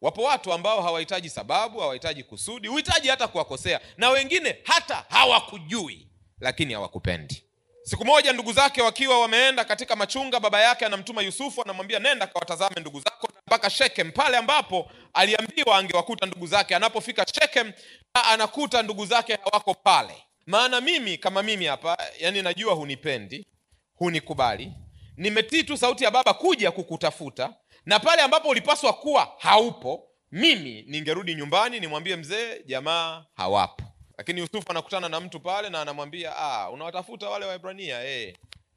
wapo 0.00 0.22
watu 0.22 0.52
ambao 0.52 0.82
hawahitaji 0.82 1.30
sababu 1.30 1.80
hawahitaji 1.80 2.22
kusudi 2.22 2.68
huhitaji 2.68 3.08
hata 3.08 3.28
kuwakosea 3.28 3.80
na 3.96 4.10
wengine 4.10 4.58
hata 4.64 5.04
hawakujui 5.08 6.08
lakini 6.40 6.74
hawakupendi. 6.74 7.42
Siku 7.82 8.04
moja 8.04 8.32
ndugu 8.32 8.52
zake 8.52 8.82
wakiwa 8.82 9.20
wameenda 9.20 9.64
katika 9.64 9.96
machunga 9.96 10.40
baba 10.40 10.60
yake 10.60 10.86
anamtuma 10.86 11.22
yusufu 11.22 11.62
anamwambia 11.62 11.98
nenda 11.98 12.26
kawatazame 12.26 12.80
ndugu 12.80 13.00
zako 13.00 13.28
mpaka 13.46 13.70
shekem 13.70 14.12
pale 14.12 14.36
ambapo 14.36 14.90
aliambiwa 15.14 15.78
angewakuta 15.78 16.26
ndugu 16.26 16.46
zake. 16.46 16.76
Anapofika 16.76 17.26
shekem 17.40 17.72
anakuta 18.12 18.82
ndugu 18.82 19.06
zake 19.06 19.38
hawako 19.44 19.74
pale. 19.74 20.14
Maana 20.46 20.80
mimi 20.80 21.18
kama 21.18 21.42
mimi 21.42 21.64
hapa 21.66 21.98
yani 22.20 22.42
najua 22.42 22.74
hunipendi 22.74 23.46
hunikubali. 23.94 24.72
Nimetii 25.16 25.62
tu 25.64 25.76
sauti 25.76 26.04
ya 26.04 26.10
baba 26.10 26.34
kuja 26.34 26.70
kukutafuta 26.70 27.54
na 27.86 28.00
pale 28.00 28.22
ambapo 28.22 28.48
ulipaswa 28.48 28.92
kuwa 28.92 29.34
haupo 29.38 30.08
mimi 30.32 30.82
ningerudi 30.82 31.34
nyumbani 31.34 31.80
nimwambie 31.80 32.16
mzee 32.16 32.62
jamaa 32.64 33.24
hawapo. 33.36 33.84
Lakini 34.18 34.40
yusufu 34.40 34.70
anakutana 34.70 35.08
na 35.08 35.20
mtu 35.20 35.40
pale 35.40 35.68
na 35.70 35.80
anamwambia 35.82 36.36
ah, 36.36 36.70
unawatafuta 36.70 37.28
wale 37.30 37.46
waebrania? 37.46 38.00
Hey, 38.00 38.32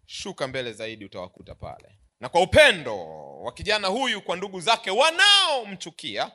shuka 0.06 0.48
mbele 0.48 0.74
zaidi 0.74 1.06
utawakuta 1.06 1.56
pale. 1.56 1.89
Na 2.20 2.30
kwa 2.30 2.42
upendo 2.42 2.98
wa 3.42 3.51
kijana 3.51 3.88
huyu 3.88 4.22
kwa 4.22 4.36
ndugu 4.36 4.60
zake 4.62 4.92
wanaomchukia 4.92 6.32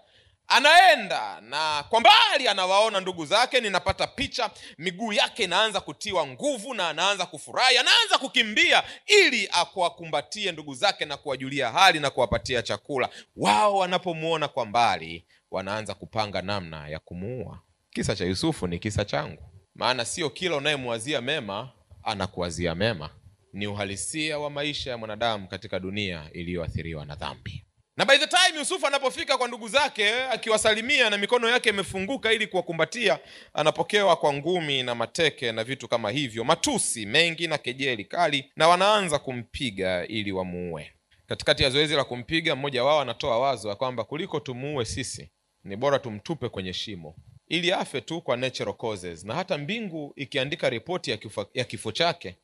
anaenda 0.48 1.40
na 1.40 1.84
kwa 1.88 2.00
mbali 2.00 2.48
anawaona 2.48 3.00
ndugu 3.00 3.26
zake 3.26 3.60
ninapata 3.60 4.06
picha 4.06 4.50
miguu 4.78 5.12
yake 5.12 5.44
inaanza 5.44 5.80
kutiwa 5.80 6.26
nguvu 6.26 6.74
na 6.74 6.88
anaanza 6.88 7.26
kufurahi 7.26 7.78
anaanza 7.78 8.18
kukimbia 8.18 8.82
ili 9.06 9.48
akuwakumbatie 9.52 10.52
ndugu 10.52 10.74
zake 10.74 11.04
na 11.04 11.16
kuwajulia 11.16 11.70
hali 11.70 12.00
na 12.00 12.10
kuwapatia 12.10 12.62
chakula. 12.62 13.08
Wao 13.36 13.76
wanapomwona 13.76 14.48
kwa 14.48 14.66
mbali 14.66 15.24
wanaanza 15.50 15.94
kupanga 15.94 16.42
namna 16.42 16.88
ya 16.88 16.98
kumuua. 16.98 17.60
Kisa 17.90 18.16
cha 18.16 18.24
yusufu 18.24 18.66
ni 18.66 18.78
kisa 18.78 19.04
changu 19.04 19.42
maana 19.74 20.04
sio 20.04 20.30
kila 20.30 20.56
unayemwazia 20.56 21.20
mema 21.20 21.70
anakuwazia 22.02 22.74
mema. 22.74 23.10
Ni 23.52 23.66
uhalisia 23.66 24.38
wa 24.38 24.50
maisha 24.50 24.90
ya 24.90 24.96
mwanadamu 24.98 25.48
katika 25.48 25.80
dunia 25.80 26.30
iliyoathiriwa 26.32 27.04
na 27.04 27.14
dhambi 27.14 27.64
na 27.96 28.04
by 28.04 28.18
the 28.18 28.26
time 28.26 28.58
yusufu 28.58 28.86
anapofika 28.86 29.38
kwa 29.38 29.48
ndugu 29.48 29.68
zake 29.68 30.14
akiwasalimia 30.24 31.10
na 31.10 31.18
mikono 31.18 31.48
yake 31.48 31.68
imefunguka 31.68 32.32
ili 32.32 32.46
kuwakumbatia 32.46 33.18
anapokewa 33.52 34.16
kwa 34.16 34.32
ngumi 34.32 34.82
na 34.82 34.94
mateke 34.94 35.52
na 35.52 35.64
vitu 35.64 35.88
kama 35.88 36.10
hivyo 36.10 36.44
matusi 36.44 37.06
mengi 37.06 37.46
na 37.48 37.58
kejeli 37.58 38.04
kali 38.04 38.50
na 38.56 38.68
wanaanza 38.68 39.18
kumpiga 39.18 40.06
ili 40.06 40.32
wamuue 40.32 40.92
katikati 41.26 41.62
ya 41.62 41.70
zoezi 41.70 41.94
la 41.94 42.04
kumpiga 42.04 42.56
mmoja 42.56 42.84
wao 42.84 43.00
anatoa 43.00 43.38
wazo 43.38 43.68
ya 43.68 43.74
kwamba 43.74 44.04
kuliko 44.04 44.40
tumuue 44.40 44.84
sisi 44.84 45.30
ni 45.64 45.76
bora 45.76 45.98
tumtupe 45.98 46.48
kwenye 46.48 46.72
shimo 46.72 47.16
ili 47.48 47.72
afe 47.72 48.00
tu 48.00 48.20
kwa 48.20 48.36
natural 48.36 48.74
causes. 48.74 49.24
Na 49.24 49.34
hata 49.34 49.58
mbingu 49.58 50.12
ikiandika 50.16 50.70
ripoti 50.70 51.10
ya 51.10 51.18
ya 51.54 51.64
kifo 51.64 51.92
chake 51.92 52.36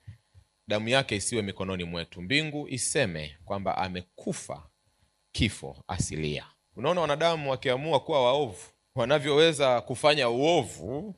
damu 0.69 0.89
yake 0.89 1.17
isiwe 1.17 1.43
mikononi 1.43 1.85
mwetu. 1.85 2.23
Mbingu 2.23 2.69
iseme 2.69 3.37
kwamba 3.45 3.77
amekufa 3.79 4.63
kifo 5.33 5.77
asilia. 5.89 6.47
Unaona 6.77 7.01
wanadamu 7.01 7.51
wakiamua 7.51 8.01
kuwa 8.01 8.25
waovu 8.25 8.65
wanavyoweza 8.95 9.81
kufanya 9.81 10.29
uovu 10.29 11.15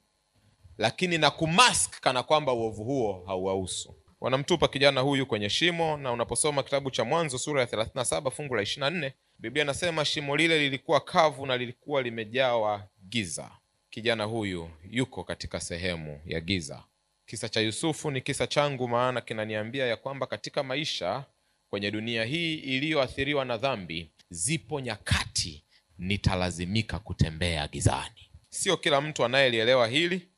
lakini 0.78 1.18
na 1.18 1.30
kumask 1.30 2.00
kana 2.00 2.22
kwamba 2.22 2.52
uovu 2.52 2.84
huo 2.84 3.24
hauwahusu. 3.26 3.94
Wanamtupa 4.20 4.68
kijana 4.68 5.00
huyu 5.00 5.26
kwenye 5.26 5.50
shimo 5.50 5.96
na 5.96 6.12
unaposoma 6.12 6.62
kitabu 6.62 6.90
cha 6.90 7.04
mwanzo 7.04 7.38
sura 7.38 7.60
ya 7.60 7.66
37 7.66 8.30
fungu 8.30 8.54
la 8.54 8.62
24 8.62 9.12
biblia 9.38 9.64
inasema 9.64 10.04
shimo 10.04 10.36
lile 10.36 10.58
lilikuwa 10.58 11.00
kavu 11.00 11.46
na 11.46 11.56
lilikuwa 11.56 12.02
limejawa 12.02 12.88
giza. 13.08 13.50
Kijana 13.90 14.24
huyu 14.24 14.70
yuko 14.90 15.24
katika 15.24 15.60
sehemu 15.60 16.20
ya 16.26 16.40
giza. 16.40 16.82
Kisa 17.26 17.48
cha 17.48 17.60
yusufu 17.60 18.10
ni 18.10 18.20
kisa 18.20 18.46
changu 18.46 18.88
maana 18.88 19.20
kinaniambia 19.20 19.86
ya 19.86 19.96
kwamba 19.96 20.26
katika 20.26 20.62
maisha 20.62 21.24
kwenye 21.72 21.90
dunia 21.90 22.24
hii 22.24 22.54
iliyoathiriwa 22.54 23.44
na 23.44 23.56
dhambi 23.56 24.10
zipo 24.30 24.80
nyakati 24.80 25.64
nitalazimika 25.98 26.98
kutembea 26.98 27.68
gizani. 27.68 28.30
Sio 28.50 28.76
kila 28.76 29.00
mtu 29.00 29.24
anayelielewa 29.24 29.88
hili 29.88 30.28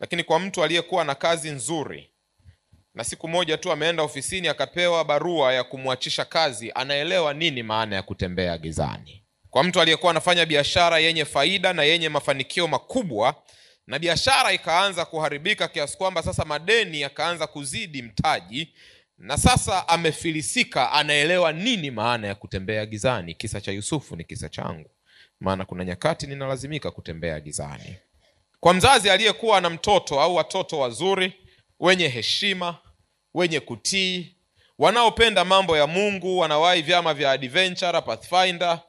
lakini 0.00 0.24
kwa 0.24 0.38
mtu 0.40 0.64
aliyekuwa 0.64 1.04
na 1.04 1.14
kazi 1.14 1.50
nzuri 1.50 2.10
na 2.94 3.04
siku 3.04 3.28
moja 3.28 3.56
tu 3.58 3.72
ameenda 3.72 4.02
ofisini 4.02 4.48
akapewa 4.48 5.04
barua 5.04 5.52
ya 5.54 5.64
kumwachisha 5.64 6.24
kazi 6.24 6.72
anaelewa 6.74 7.34
nini 7.34 7.62
maana 7.62 7.96
ya 7.96 8.02
kutembea 8.02 8.58
gizani. 8.58 9.22
Kwa 9.50 9.64
mtu 9.64 9.80
aliyekuwa 9.80 10.10
anafanya 10.10 10.46
biashara 10.46 10.98
yenye 10.98 11.24
faida 11.24 11.72
na 11.72 11.82
yenye 11.84 12.08
mafanikio 12.08 12.68
makubwa 12.68 13.42
na 13.86 13.98
biashara 13.98 14.52
ikaanza 14.52 15.04
kuharibika 15.04 15.68
kiasi 15.68 15.96
kwamba 15.98 16.22
sasa 16.22 16.44
madeni 16.44 17.00
yakaanza 17.00 17.46
kuzidi 17.46 18.02
mtaji 18.02 18.74
na 19.24 19.36
sasa 19.38 19.88
amefilisika 19.88 20.92
anaelewa 20.92 21.52
nini 21.52 21.90
maana 21.90 22.26
ya 22.28 22.34
kutembea 22.34 22.86
gizani. 22.86 23.34
Kisa 23.34 23.60
cha 23.60 23.72
yusufu 23.72 24.16
ni 24.16 24.24
kisa 24.24 24.48
changu. 24.48 24.90
Maana 25.40 25.64
kuna 25.64 25.84
nyakati 25.84 26.26
ninalazimika 26.26 26.90
kutembea 26.90 27.40
gizani. 27.40 27.96
Kwa 28.60 28.74
mzazi 28.74 29.10
aliyekuwa 29.10 29.60
na 29.60 29.70
mtoto 29.70 30.20
au 30.20 30.34
watoto 30.34 30.78
wazuri 30.78 31.32
wenye 31.80 32.08
heshima 32.08 32.78
wenye 33.34 33.60
kutii 33.60 34.36
wanaopenda 34.78 35.44
mambo 35.44 35.76
ya 35.76 35.86
mungu 35.86 36.38
wanawahi 36.38 36.82
vyama 36.82 37.14
vya 37.14 37.30
adventure 37.30 38.00
pathfinder 38.00 38.80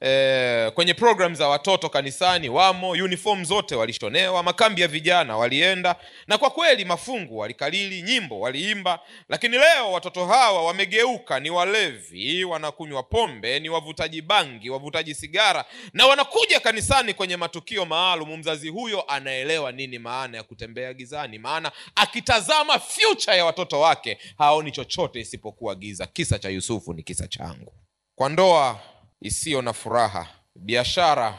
e, 0.00 0.70
kwenye 0.70 0.94
program 0.94 1.34
za 1.34 1.48
watoto 1.48 1.88
kanisani 1.88 2.48
wamo 2.48 2.90
uniform 2.90 3.44
zote 3.44 3.74
walishonewa 3.74 4.42
makambi 4.42 4.80
ya 4.82 4.88
vijana 4.88 5.36
walienda 5.36 5.96
na 6.26 6.38
kwa 6.38 6.50
kweli 6.50 6.84
mafungu 6.84 7.38
walikalili 7.38 8.02
nyimbo 8.02 8.40
waliimba 8.40 9.00
lakini 9.28 9.58
leo 9.58 9.92
watoto 9.92 10.26
hawa 10.26 10.64
wamegeuka 10.64 11.40
ni 11.40 11.50
walevi 11.50 12.44
wanakunywa 12.44 13.02
pombe 13.02 13.60
ni 13.60 13.68
wavutaji 13.68 14.22
bangi 14.22 14.70
wavutaji 14.70 15.14
sigara 15.14 15.64
na 15.92 16.06
wanakuja 16.06 16.60
kanisani 16.60 17.14
kwenye 17.14 17.36
matukio 17.36 17.84
maalum. 17.84 18.36
Mzazi 18.38 18.68
huyo 18.68 19.02
anaelewa 19.02 19.72
nini 19.72 19.98
maana 19.98 20.36
ya 20.36 20.42
kutembea 20.42 20.94
gizani 20.94 21.38
maana 21.38 21.72
akitazama 21.94 22.78
future 22.78 23.36
ya 23.36 23.44
watoto 23.44 23.80
wake 23.80 24.18
haoni 24.38 24.70
chochote 24.72 25.20
isipokuwa 25.20 25.74
giza. 25.74 26.06
Kisa 26.06 26.38
cha 26.38 26.48
yusufu 26.48 26.94
ni 26.94 27.02
kisa 27.02 27.28
changu. 27.28 27.72
Kwa 28.14 28.28
ndoa 28.28 28.80
isiyo 29.20 29.62
na 29.62 29.72
furaha 29.72 30.26
biashara 30.54 31.38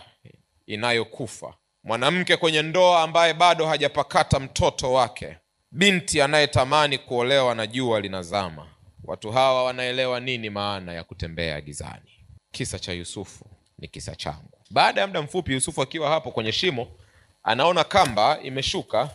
inayokufa. 0.67 1.53
Mwanamke 1.83 2.37
kwenye 2.37 2.61
ndoa 2.61 3.03
ambaye 3.03 3.33
bado 3.33 3.67
hajapakata 3.67 4.39
mtoto 4.39 4.93
wake 4.93 5.37
binti 5.71 6.21
anayetamani 6.21 6.97
kuolewa 6.97 7.55
na 7.55 7.67
jua 7.67 7.99
linazama. 8.01 8.67
Watu 9.03 9.31
hawa 9.31 9.63
wanaelewa 9.63 10.19
nini 10.19 10.49
maana 10.49 10.93
ya 10.93 11.03
kutembea 11.03 11.61
gizani? 11.61 12.11
Kisa 12.51 12.79
cha 12.79 12.93
yusufu 12.93 13.45
ni 13.79 13.87
kisa 13.87 14.15
changu. 14.15 14.57
Baada 14.71 15.01
ya 15.01 15.07
muda 15.07 15.21
mfupi 15.21 15.53
yusufu 15.53 15.81
akiwa 15.81 16.09
hapo 16.09 16.31
kwenye 16.31 16.51
shimo 16.51 16.87
anaona 17.43 17.83
kamba 17.83 18.39
imeshuka 18.43 19.09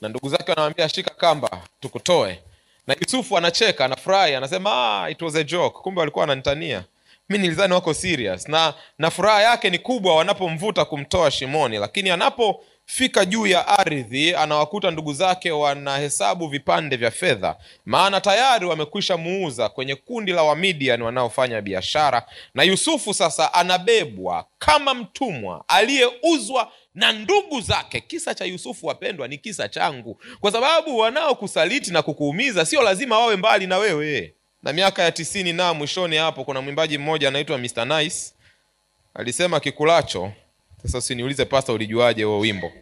na 0.00 0.08
ndugu 0.08 0.28
zake 0.28 0.50
wanamwambia 0.50 0.88
shika 0.88 1.14
kamba 1.14 1.62
tukutoe. 1.80 2.42
Na 2.86 2.96
yusufu 3.00 3.38
anacheka 3.38 3.84
anafurahi 3.84 4.34
anasema 4.34 4.70
ah, 5.02 5.10
it 5.10 5.22
was 5.22 5.34
a 5.36 5.44
joke. 5.44 5.78
Kumbe 5.82 6.00
walikuwa 6.00 6.20
wananitania 6.22 6.84
mi 7.28 7.38
nilizani 7.38 7.72
wako 7.74 7.94
serious. 7.94 8.48
Na 8.48 8.74
na 8.98 9.10
furaha 9.10 9.42
yake 9.42 9.70
ni 9.70 9.78
kubwa 9.78 10.16
wanapomvuta 10.16 10.84
kumtoa 10.84 11.30
shimoni. 11.30 11.78
Lakini 11.78 12.10
anapofika 12.10 13.24
juu 13.24 13.46
ya 13.46 13.68
ardhi 13.68 14.34
anawakuta 14.34 14.90
ndugu 14.90 15.12
zake 15.12 15.50
wanahesabu 15.50 16.48
vipande 16.48 16.96
vya 16.96 17.10
fedha. 17.10 17.56
Maana 17.84 18.20
tayari 18.20 18.66
wamekwisha 18.66 19.16
muuza 19.16 19.68
kwenye 19.68 19.94
kundi 19.94 20.32
la 20.32 20.42
wamidian 20.42 21.02
wanaofanya 21.02 21.60
biashara. 21.62 22.22
Na 22.54 22.62
yusufu 22.62 23.14
sasa 23.14 23.54
anabebwa 23.54 24.46
kama 24.58 24.94
mtumwa 24.94 25.64
aliyeuzwa 25.68 26.72
na 26.94 27.12
ndugu 27.12 27.60
zake. 27.60 28.00
Kisa 28.00 28.34
cha 28.34 28.44
yusufu 28.44 28.86
wapendwa 28.86 29.28
ni 29.28 29.38
kisa 29.38 29.68
changu. 29.68 30.20
Kwa 30.40 30.52
sababu 30.52 30.98
wanaokusaliti 30.98 31.90
na 31.90 32.02
kukuumiza 32.02 32.64
sio 32.64 32.82
lazima 32.82 33.18
wawe 33.18 33.36
mbali 33.36 33.66
na 33.66 33.78
wewe 33.78 34.34
na 34.62 34.72
miaka 34.72 35.02
ya 35.02 35.12
tisini 35.12 35.52
na 35.52 35.74
mwishoni 35.74 36.16
hapo 36.16 36.44
kuna 36.44 36.60
mwimbaji 36.60 36.98
mmoja 36.98 37.28
anaitwa 37.28 37.58
Mr. 37.58 37.84
Nice 37.84 38.32
alisema 39.14 39.60
kikulacho. 39.60 40.32
Sasa 40.82 40.98
usiniulize 40.98 41.44
pasta 41.44 41.72
ulijuaje 41.72 42.24
huo 42.24 42.38
wimbo? 42.38 42.72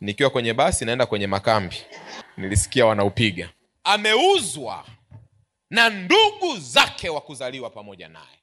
Nikiwa 0.00 0.30
kwenye 0.30 0.54
basi 0.54 0.84
naenda 0.84 1.06
kwenye 1.06 1.26
makambi. 1.26 1.76
Nilisikia 2.36 2.86
wanaupiga. 2.86 3.48
Ameuzwa 3.84 4.86
na 5.70 5.88
ndugu 5.90 6.58
zake 6.58 7.08
wa 7.08 7.20
kuzaliwa 7.20 7.70
pamoja 7.70 8.08
naye. 8.08 8.38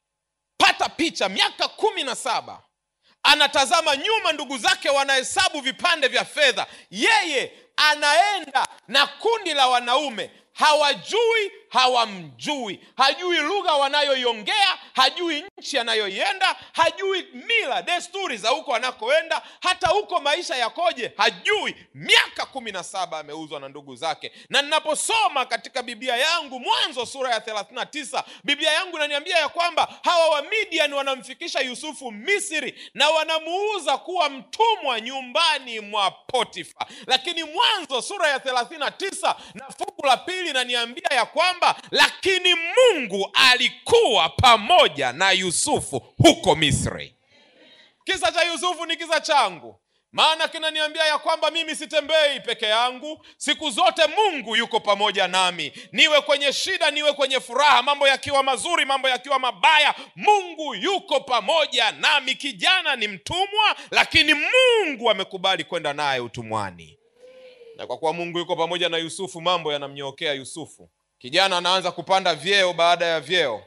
Pata 0.57 0.89
picha 0.89 1.29
miaka 1.29 1.67
kumi 1.67 2.03
na 2.03 2.15
saba. 2.15 2.61
Anatazama 3.23 3.95
nyuma 3.97 4.31
ndugu 4.31 4.57
zake 4.57 4.89
wanahesabu 4.89 5.61
vipande 5.61 6.07
vya 6.07 6.25
fedha. 6.25 6.67
Yeye 6.91 7.51
anaenda 7.75 8.67
na 8.87 9.07
kundi 9.07 9.53
la 9.53 9.67
wanaume. 9.67 10.31
Hawajui 10.53 11.51
hawamjui. 11.69 12.79
Hajui 12.97 13.37
lugha 13.37 13.73
wanayoiongea 13.73 14.77
hajui 14.93 15.43
nchi 15.57 15.79
anayoienda 15.79 16.55
hajui 16.73 17.27
mila 17.33 17.81
desturi 17.81 18.37
za 18.37 18.49
huko 18.49 18.75
anakoenda. 18.75 19.41
Hata 19.61 19.87
huko 19.87 20.19
maisha 20.19 20.55
yakoje 20.55 21.11
hajui. 21.17 21.75
Miaka 21.93 22.45
kumi 22.45 22.71
na 22.71 22.83
saba 22.83 23.19
ameuzwa 23.19 23.59
na 23.59 23.69
ndugu 23.69 23.95
zake. 23.95 24.31
Na 24.49 24.61
ninaposoma 24.61 25.45
katika 25.45 25.83
biblia 25.83 26.17
yangu 26.17 26.59
mwanzo 26.59 27.05
sura 27.05 27.31
ya 27.33 27.39
39 27.39 28.23
biblia 28.43 28.71
yangu 28.71 28.95
inaniambia 28.97 29.37
ya 29.37 29.49
kwamba 29.49 29.87
hawa 30.03 30.27
wamidian 30.29 30.93
wanamfikisha 30.93 31.59
yusufu 31.59 32.11
misri 32.11 32.89
na 32.93 33.09
wanamuuza 33.09 33.97
kuwa 33.97 34.29
mtumwa 34.29 35.01
nyumbani 35.01 35.79
mwa 35.79 36.11
potifa. 36.11 36.85
Lakini 37.07 37.43
mwanzo 37.43 38.01
sura 38.01 38.27
ya 38.29 38.37
39 38.37 39.35
na 39.53 39.65
fungu 39.77 40.05
la 40.05 40.17
pili 40.17 40.49
inaniambia 40.49 41.09
ya 41.11 41.25
kwamba 41.25 41.56
lakini 41.91 42.55
mungu 42.55 43.29
alikuwa 43.33 44.29
pamoja 44.29 45.13
na 45.13 45.31
yusufu 45.31 45.99
huko 46.17 46.55
misri. 46.55 47.13
Kisa 48.05 48.31
cha 48.31 48.43
yusufu 48.43 48.85
ni 48.85 48.97
kisa 48.97 49.19
changu. 49.21 49.79
Maana 50.11 50.47
kinaniambia 50.47 51.03
ya 51.05 51.17
kwamba 51.17 51.51
mimi 51.51 51.75
sitembei 51.75 52.39
peke 52.39 52.65
yangu. 52.65 53.25
Siku 53.37 53.69
zote 53.69 54.01
mungu 54.07 54.55
yuko 54.55 54.79
pamoja 54.79 55.27
nami. 55.27 55.73
Niwe 55.91 56.21
kwenye 56.21 56.53
shida 56.53 56.91
niwe 56.91 57.13
kwenye 57.13 57.39
furaha. 57.39 57.83
Mambo 57.83 58.07
yakiwa 58.07 58.43
mazuri 58.43 58.85
mambo 58.85 59.09
yakiwa 59.09 59.39
mabaya 59.39 59.95
mungu 60.15 60.75
yuko 60.75 61.19
pamoja 61.19 61.91
nami. 61.91 62.35
Kijana 62.35 62.95
ni 62.95 63.07
mtumwa 63.07 63.75
lakini 63.91 64.33
mungu 64.33 65.09
amekubali 65.09 65.63
kwenda 65.63 65.93
naye 65.93 66.19
utumwani. 66.19 66.97
Na 67.75 67.87
kwa 67.87 67.97
kuwa 67.97 68.13
mungu 68.13 68.39
yuko 68.39 68.55
pamoja 68.55 68.89
na 68.89 68.97
yusufu 68.97 69.41
mambo 69.41 69.73
yanamnyookea 69.73 70.33
yusufu 70.33 70.89
kijana 71.17 71.57
anaanza 71.57 71.91
kupanda 71.91 72.35
vyeo 72.35 72.73
baada 72.73 73.05
ya 73.05 73.19
vyeo. 73.21 73.63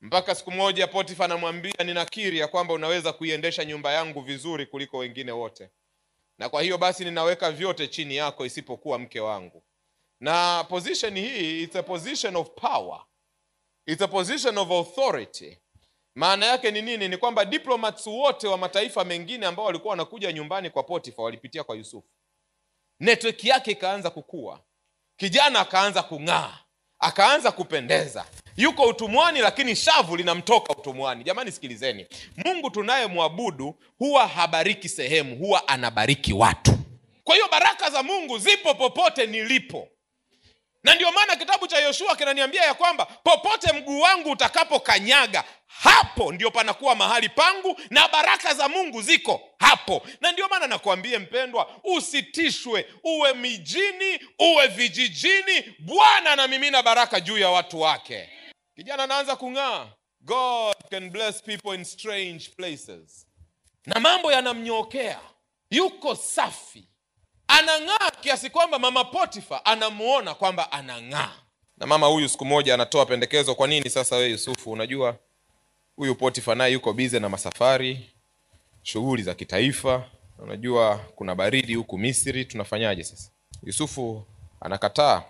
Mpaka 0.00 0.34
siku 0.34 0.50
moja 0.50 0.86
potifa 0.86 1.24
anamwambia 1.24 1.84
ninakiri 1.84 2.38
ya 2.38 2.48
kwamba 2.48 2.74
unaweza 2.74 3.12
kuiendesha 3.12 3.64
nyumba 3.64 3.92
yangu 3.92 4.20
vizuri 4.20 4.66
kuliko 4.66 4.98
wengine 4.98 5.32
wote. 5.32 5.70
Na 6.38 6.48
kwa 6.48 6.62
hiyo 6.62 6.78
basi 6.78 7.04
ninaweka 7.04 7.52
vyote 7.52 7.88
chini 7.88 8.16
yako 8.16 8.46
isipokuwa 8.46 8.98
mke 8.98 9.20
wangu. 9.20 9.62
Na 10.20 10.64
position 10.68 11.18
hii 11.18 11.62
it's 11.62 11.76
a 11.76 11.82
position 11.82 12.36
of 12.36 12.48
power. 12.50 13.04
It's 13.86 14.02
a 14.02 14.08
position 14.08 14.58
of 14.58 14.70
authority. 14.70 15.58
Maana 16.14 16.46
yake 16.46 16.70
ni 16.70 16.82
nini? 16.82 17.08
Ni 17.08 17.16
kwamba 17.16 17.44
diplomats 17.44 18.06
wote 18.06 18.48
wa 18.48 18.58
mataifa 18.58 19.04
mengine 19.04 19.46
ambao 19.46 19.64
walikuwa 19.66 19.90
wanakuja 19.90 20.32
nyumbani 20.32 20.70
kwa 20.70 20.82
potifa 20.82 21.22
walipitia 21.22 21.64
kwa 21.64 21.76
yusufu. 21.76 22.08
Network 23.00 23.44
yake 23.44 23.70
ikaanza 23.70 24.10
kukua. 24.10 24.64
Kijana 25.16 25.60
akaanza 25.60 26.02
kung'aa 26.02 26.58
akaanza 27.02 27.52
kupendeza. 27.52 28.24
Yuko 28.56 28.82
utumwani 28.82 29.40
lakini 29.40 29.76
shavu 29.76 30.16
linamtoka 30.16 30.72
utumwani. 30.72 31.24
Jamani 31.24 31.52
sikilizeni. 31.52 32.06
Mungu 32.36 32.70
tunayemwabudu 32.70 33.74
huwa 33.98 34.26
habariki 34.28 34.88
sehemu 34.88 35.36
huwa 35.36 35.68
anabariki 35.68 36.32
watu. 36.32 36.78
Kwa 37.24 37.34
hiyo 37.34 37.48
baraka 37.50 37.90
za 37.90 38.02
mungu 38.02 38.38
zipo 38.38 38.74
popote 38.74 39.26
nilipo 39.26 39.88
na 40.84 40.94
ndio 40.94 41.12
maana 41.12 41.36
kitabu 41.36 41.66
cha 41.66 41.78
yoshua 41.78 42.16
kinaniambia 42.16 42.62
ya 42.64 42.74
kwamba 42.74 43.04
popote 43.06 43.72
mguu 43.72 44.00
wangu 44.00 44.30
utakapokanyaga 44.30 45.44
hapo 45.66 46.32
ndio 46.32 46.50
panakuwa 46.50 46.94
mahali 46.94 47.28
pangu 47.28 47.80
na 47.90 48.08
baraka 48.08 48.54
za 48.54 48.68
mungu 48.68 49.02
ziko 49.02 49.40
hapo. 49.58 50.06
Na 50.20 50.32
ndio 50.32 50.48
maana 50.48 50.66
nakuambie 50.66 51.18
mpendwa 51.18 51.70
usitishwe 51.84 52.86
uwe 53.04 53.34
mijini 53.34 54.20
uwe 54.38 54.66
vijijini. 54.66 55.74
Bwana 55.78 56.32
anamimina 56.32 56.82
baraka 56.82 57.20
juu 57.20 57.38
ya 57.38 57.48
watu 57.50 57.80
wake. 57.80 58.28
Kijana 58.76 59.02
anaanza 59.04 59.36
kung'aa. 59.36 59.86
God 60.20 60.76
can 60.90 61.10
bless 61.10 61.42
people 61.42 61.74
in 61.74 61.84
strange 61.84 62.48
places. 62.56 63.26
Na 63.86 64.00
mambo 64.00 64.32
yanamnyookea 64.32 65.20
yuko 65.70 66.14
safi 66.16 66.88
anang'aa 67.58 68.10
kiasi 68.10 68.50
kwamba 68.50 68.78
mama 68.78 69.04
potifa 69.04 69.64
anamuona 69.64 70.34
kwamba 70.34 70.72
anang'aa. 70.72 71.32
Na 71.76 71.86
mama 71.86 72.06
huyu 72.06 72.28
siku 72.28 72.44
moja 72.44 72.74
anatoa 72.74 73.06
pendekezo 73.06 73.54
kwa 73.54 73.66
nini 73.66 73.90
sasa 73.90 74.16
wewe 74.16 74.30
yusufu 74.30 74.70
unajua 74.72 75.16
huyu 75.96 76.14
potifa 76.14 76.54
naye 76.54 76.72
yuko 76.72 76.92
bize 76.92 77.18
na 77.20 77.28
masafari 77.28 78.10
shughuli 78.82 79.22
za 79.22 79.34
kitaifa 79.34 80.04
unajua 80.38 80.98
kuna 81.16 81.34
baridi 81.34 81.74
huku 81.74 81.98
misri 81.98 82.44
tunafanyaje 82.44 83.04
sasa? 83.04 83.30
Yusufu 83.62 84.24
anakataa 84.60 85.22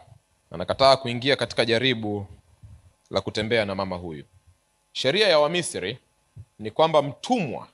anakataa 0.50 0.96
kuingia 0.96 1.36
katika 1.36 1.64
jaribu 1.64 2.26
la 3.10 3.20
kutembea 3.20 3.64
na 3.64 3.74
mama 3.74 3.96
huyu. 3.96 4.24
Sheria 4.92 5.28
ya 5.28 5.38
wamisri 5.38 5.98
ni 6.58 6.70
kwamba 6.70 7.02
mtumwa 7.02 7.68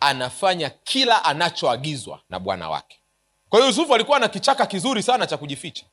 anafanya 0.00 0.70
kila 0.70 1.24
anachoagizwa 1.24 2.20
na 2.30 2.38
bwana 2.38 2.70
wake 2.70 3.00
kwa 3.48 3.58
hiyo 3.58 3.66
yusufu 3.70 3.94
alikuwa 3.94 4.18
na 4.18 4.28
kichaka 4.28 4.66
kizuri 4.66 5.02
sana 5.02 5.26
cha 5.26 5.36
kujificha. 5.36 5.84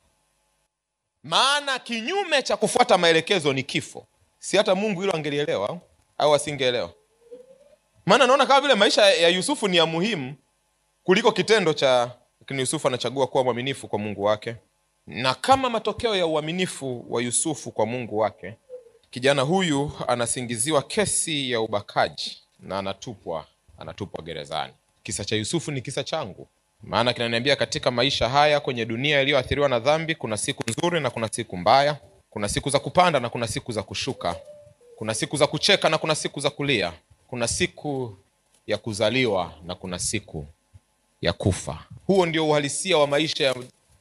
Maana 1.22 1.78
kinyume 1.78 2.42
cha 2.42 2.56
kufuata 2.56 2.98
maelekezo 2.98 3.52
ni 3.52 3.62
kifo. 3.62 4.06
Si 4.38 4.56
hata 4.56 4.74
mungu 4.74 5.00
hilo 5.00 5.16
angelielewa 5.16 5.80
au? 6.18 6.34
asingeelewa 6.34 6.92
maana 8.06 8.26
naona 8.26 8.46
kama 8.46 8.60
vile 8.60 8.74
maisha 8.74 9.02
ya 9.06 9.28
yusufu 9.28 9.68
ni 9.68 9.76
ya 9.76 9.86
muhimu 9.86 10.34
kuliko 11.04 11.32
kitendo 11.32 11.72
cha 11.72 12.10
lakini 12.40 12.60
yusufu 12.60 12.88
anachagua 12.88 13.26
kuwa 13.26 13.44
mwaminifu 13.44 13.88
kwa 13.88 13.98
mungu 13.98 14.22
wake. 14.24 14.56
Na 15.06 15.34
kama 15.34 15.70
matokeo 15.70 16.16
ya 16.16 16.26
uaminifu 16.26 17.04
wa 17.08 17.22
yusufu 17.22 17.70
kwa 17.70 17.86
mungu 17.86 18.18
wake 18.18 18.54
kijana 19.10 19.42
huyu 19.42 19.92
anasingiziwa 20.08 20.82
kesi 20.82 21.50
ya 21.50 21.60
ubakaji 21.60 22.42
na 22.60 22.78
anatupwa 22.78 23.46
anatupwa 23.78 24.24
gerezani. 24.24 24.72
Kisa 25.02 25.24
cha 25.24 25.36
yusufu 25.36 25.70
ni 25.70 25.80
kisa 25.82 26.04
changu 26.04 26.48
maana 26.82 27.12
kinaniambia 27.12 27.56
katika 27.56 27.90
maisha 27.90 28.28
haya 28.28 28.60
kwenye 28.60 28.84
dunia 28.84 29.20
iliyoathiriwa 29.20 29.68
na 29.68 29.78
dhambi 29.78 30.14
kuna 30.14 30.36
siku 30.36 30.62
nzuri 30.70 31.00
na 31.00 31.10
kuna 31.10 31.28
siku 31.28 31.56
mbaya. 31.56 31.96
Kuna 32.30 32.48
siku 32.48 32.70
za 32.70 32.78
kupanda 32.78 33.20
na 33.20 33.28
kuna 33.28 33.46
siku 33.48 33.72
za 33.72 33.82
kushuka. 33.82 34.36
Kuna 34.96 35.14
siku 35.14 35.36
za 35.36 35.46
kucheka 35.46 35.88
na 35.88 35.98
kuna 35.98 36.14
siku 36.14 36.40
za 36.40 36.50
kulia. 36.50 36.92
Kuna 37.28 37.48
siku 37.48 38.16
ya 38.66 38.78
kuzaliwa 38.78 39.52
na 39.66 39.74
kuna 39.74 39.98
siku 39.98 40.46
ya 41.22 41.32
kufa. 41.32 41.78
Huo 42.06 42.26
ndio 42.26 42.48
uhalisia 42.48 42.98
wa 42.98 43.06
maisha 43.06 43.44
ya 43.44 43.54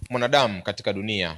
mwanadamu 0.10 0.62
katika 0.62 0.94
dunia 0.94 1.38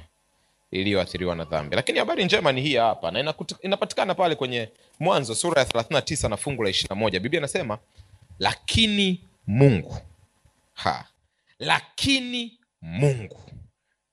iliyoathiriwa 0.70 1.34
na 1.34 1.44
dhambi. 1.44 1.76
Lakini 1.76 1.98
habari 1.98 2.24
njema 2.24 2.52
ni 2.52 2.60
hii 2.60 2.76
hapa 2.76 3.10
na 3.10 3.34
inapatikana 3.62 4.14
pale 4.14 4.34
kwenye 4.34 4.68
mwanzo 5.00 5.34
sura 5.34 5.62
ya 5.62 5.68
39 5.68 6.28
na 6.28 6.36
fungu 6.36 6.62
la 6.62 6.70
21 6.70 7.10
biblia 7.20 7.38
inasema 7.40 7.78
lakini 8.38 9.20
mungu 9.46 9.96
ha 10.74 11.04
lakini 11.58 12.60
mungu 12.82 13.50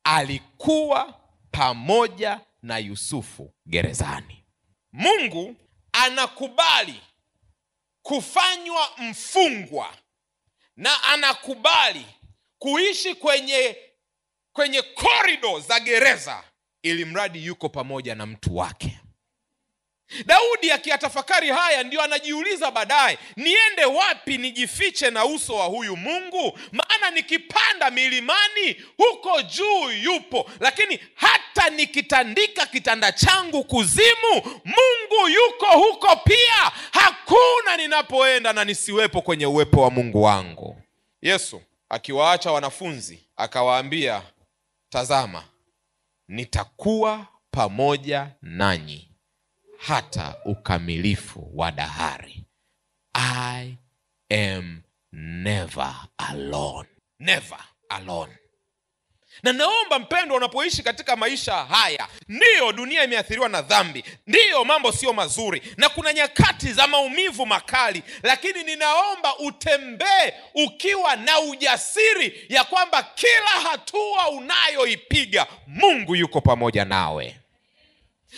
alikuwa 0.03 1.21
pamoja 1.51 2.41
na 2.61 2.77
yusufu 2.77 3.53
gerezani. 3.67 4.43
Mungu 4.91 5.55
anakubali 5.91 7.01
kufanywa 8.01 8.89
mfungwa 8.97 9.97
na 10.75 11.03
anakubali 11.03 12.05
kuishi 12.59 13.15
kwenye 13.15 13.77
kwenye 14.53 14.81
korido 14.81 15.59
za 15.59 15.79
gereza 15.79 16.43
ili 16.81 17.05
mradi 17.05 17.45
yuko 17.45 17.69
pamoja 17.69 18.15
na 18.15 18.25
mtu 18.25 18.55
wake 18.57 18.99
daudi 20.25 20.71
akiyatafakari 20.71 21.49
haya 21.49 21.83
ndio 21.83 22.01
anajiuliza 22.01 22.71
baadaye 22.71 23.17
niende 23.35 23.85
wapi 23.85 24.37
nijifiche 24.37 25.09
na 25.09 25.25
uso 25.25 25.55
wa 25.55 25.65
huyu 25.65 25.97
mungu? 25.97 26.59
Maana 26.71 27.11
nikipanda 27.11 27.91
milimani 27.91 28.81
huko 28.97 29.41
juu 29.41 29.91
yupo. 30.03 30.49
Lakini 30.59 30.99
hata 31.15 31.69
nikitandika 31.69 32.65
kitanda 32.65 33.11
changu 33.11 33.63
kuzimu 33.63 34.33
mungu 34.65 35.29
yuko 35.29 35.65
huko 35.65 36.15
pia. 36.15 36.71
Hakuna 36.91 37.77
ninapoenda 37.77 38.53
na 38.53 38.65
nisiwepo 38.65 39.21
kwenye 39.21 39.45
uwepo 39.45 39.81
wa 39.81 39.91
mungu 39.91 40.23
wangu. 40.23 40.81
Yesu 41.21 41.61
akiwaacha 41.89 42.51
wanafunzi 42.51 43.19
akawaambia 43.37 44.21
tazama 44.89 45.43
nitakuwa 46.27 47.27
pamoja 47.51 48.27
nanyi 48.41 49.10
hata 49.87 50.35
ukamilifu 50.45 51.51
wa 51.53 51.71
dahari. 51.71 52.43
I 53.13 53.77
am 54.29 54.81
never 55.13 55.95
alone. 56.17 56.87
Never 57.19 57.59
alone. 57.89 58.33
Na 59.43 59.53
naomba 59.53 59.99
mpendwa 59.99 60.37
unapoishi 60.37 60.83
katika 60.83 61.15
maisha 61.15 61.53
haya 61.53 62.07
ndiyo 62.27 62.71
dunia 62.71 63.03
imeathiriwa 63.03 63.49
na 63.49 63.61
dhambi 63.61 64.03
ndiyo 64.27 64.63
mambo 64.65 64.91
sio 64.91 65.13
mazuri 65.13 65.61
na 65.77 65.89
kuna 65.89 66.13
nyakati 66.13 66.73
za 66.73 66.87
maumivu 66.87 67.45
makali 67.45 68.03
lakini 68.23 68.63
ninaomba 68.63 69.37
utembee 69.37 70.33
ukiwa 70.55 71.15
na 71.15 71.39
ujasiri 71.39 72.45
ya 72.49 72.63
kwamba 72.63 73.03
kila 73.03 73.69
hatua 73.71 74.29
unayoipiga 74.29 75.47
mungu 75.67 76.15
yuko 76.15 76.41
pamoja 76.41 76.85
nawe 76.85 77.37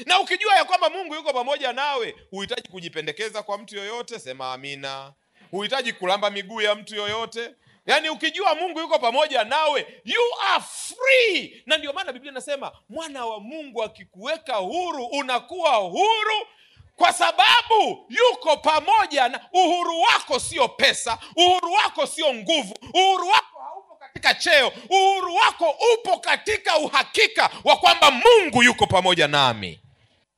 na 0.06 0.20
ukijua 0.20 0.56
ya 0.56 0.66
kwamba 0.66 0.90
mungu 0.90 1.16
yuko 1.16 1.34
pamoja 1.34 1.74
nawe 1.74 2.16
huhitaji 2.32 2.70
kujipendekeza 2.70 3.44
kwa 3.44 3.58
mtu 3.58 3.76
yoyote 3.76 4.20
sema 4.20 4.54
amina. 4.54 5.14
Huhitaji 5.52 5.94
kulamba 5.94 6.30
miguu 6.30 6.62
ya 6.62 6.76
mtu 6.76 6.96
yoyote. 6.96 7.52
Yaani 7.86 8.10
ukijua 8.10 8.56
mungu 8.56 8.80
yuko 8.80 9.00
pamoja 9.00 9.44
nawe 9.44 10.02
you 10.06 10.22
are 10.54 10.64
free. 10.64 11.64
Na 11.66 11.78
ndio 11.78 11.94
maana 11.94 12.14
biblia 12.14 12.32
inasema 12.32 12.72
mwana 12.90 13.26
wa 13.26 13.40
mungu 13.40 13.84
akikuweka 13.84 14.56
huru 14.56 15.06
unakuwa 15.06 15.72
huru 15.76 16.48
kwa 16.96 17.14
sababu 17.14 18.06
yuko 18.10 18.58
pamoja 18.58 19.30
na 19.30 19.40
uhuru 19.54 20.02
wako 20.02 20.40
sio 20.40 20.68
pesa 20.68 21.18
uhuru 21.36 21.74
wako 21.74 22.08
sio 22.08 22.34
nguvu 22.34 22.74
uhuru 22.94 23.28
wako 23.28 23.60
haupo 23.60 23.96
katika 23.96 24.34
cheo 24.34 24.72
uhuru 24.90 25.36
wako 25.36 25.76
upo 25.94 26.20
katika 26.20 26.78
uhakika 26.78 27.50
wa 27.64 27.76
kwamba 27.78 28.12
mungu 28.12 28.64
yuko 28.64 28.88
pamoja 28.88 29.28
nami 29.28 29.80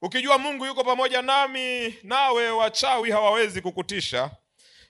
ukijua 0.06 0.38
mungu 0.38 0.66
yuko 0.66 0.84
pamoja 0.84 1.22
nami 1.22 1.96
nawe 2.04 2.50
wachawi 2.50 3.12
hawawezi 3.12 3.62
kukutisha. 3.62 4.30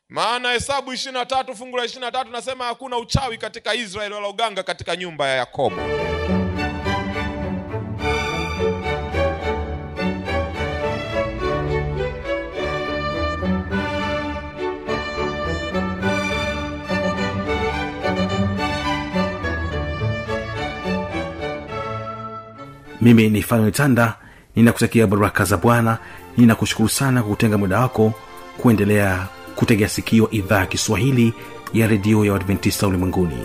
Maana 0.10 0.52
hesabu 0.52 0.94
ishirini 0.94 1.20
na 1.20 1.26
tatu 1.26 1.56
fungu 1.56 1.78
la 1.78 1.86
ishiri 1.86 2.02
na 2.02 2.12
tatu 2.12 2.32
nasema 2.32 2.66
hakuna 2.66 2.98
uchawi 2.98 3.38
katika 3.38 3.74
israeli 3.76 4.14
wala 4.14 4.28
uganga 4.28 4.64
katika 4.64 4.96
nyumba 4.96 5.28
ya 5.28 5.36
yakobo. 5.36 5.82
Mimi 23.02 23.30
ni 23.30 23.42
fanuel 23.42 23.72
tanda 23.72 24.18
ninakutakia 24.56 25.08
baraka 25.08 25.44
za 25.46 25.58
bwana. 25.58 25.98
Ninakushukuru 26.38 26.90
sana 26.90 27.22
kwa 27.22 27.30
kutenga 27.30 27.58
muda 27.58 27.80
wako 27.80 28.14
kuendelea 28.58 29.28
kutegea 29.56 29.90
sikio 29.90 30.32
idhaa 30.32 30.60
ya 30.60 30.66
kiswahili 30.66 31.34
ya 31.74 31.88
redio 31.88 32.26
ya 32.26 32.34
uadventista 32.34 32.88
ulimwenguni 32.88 33.38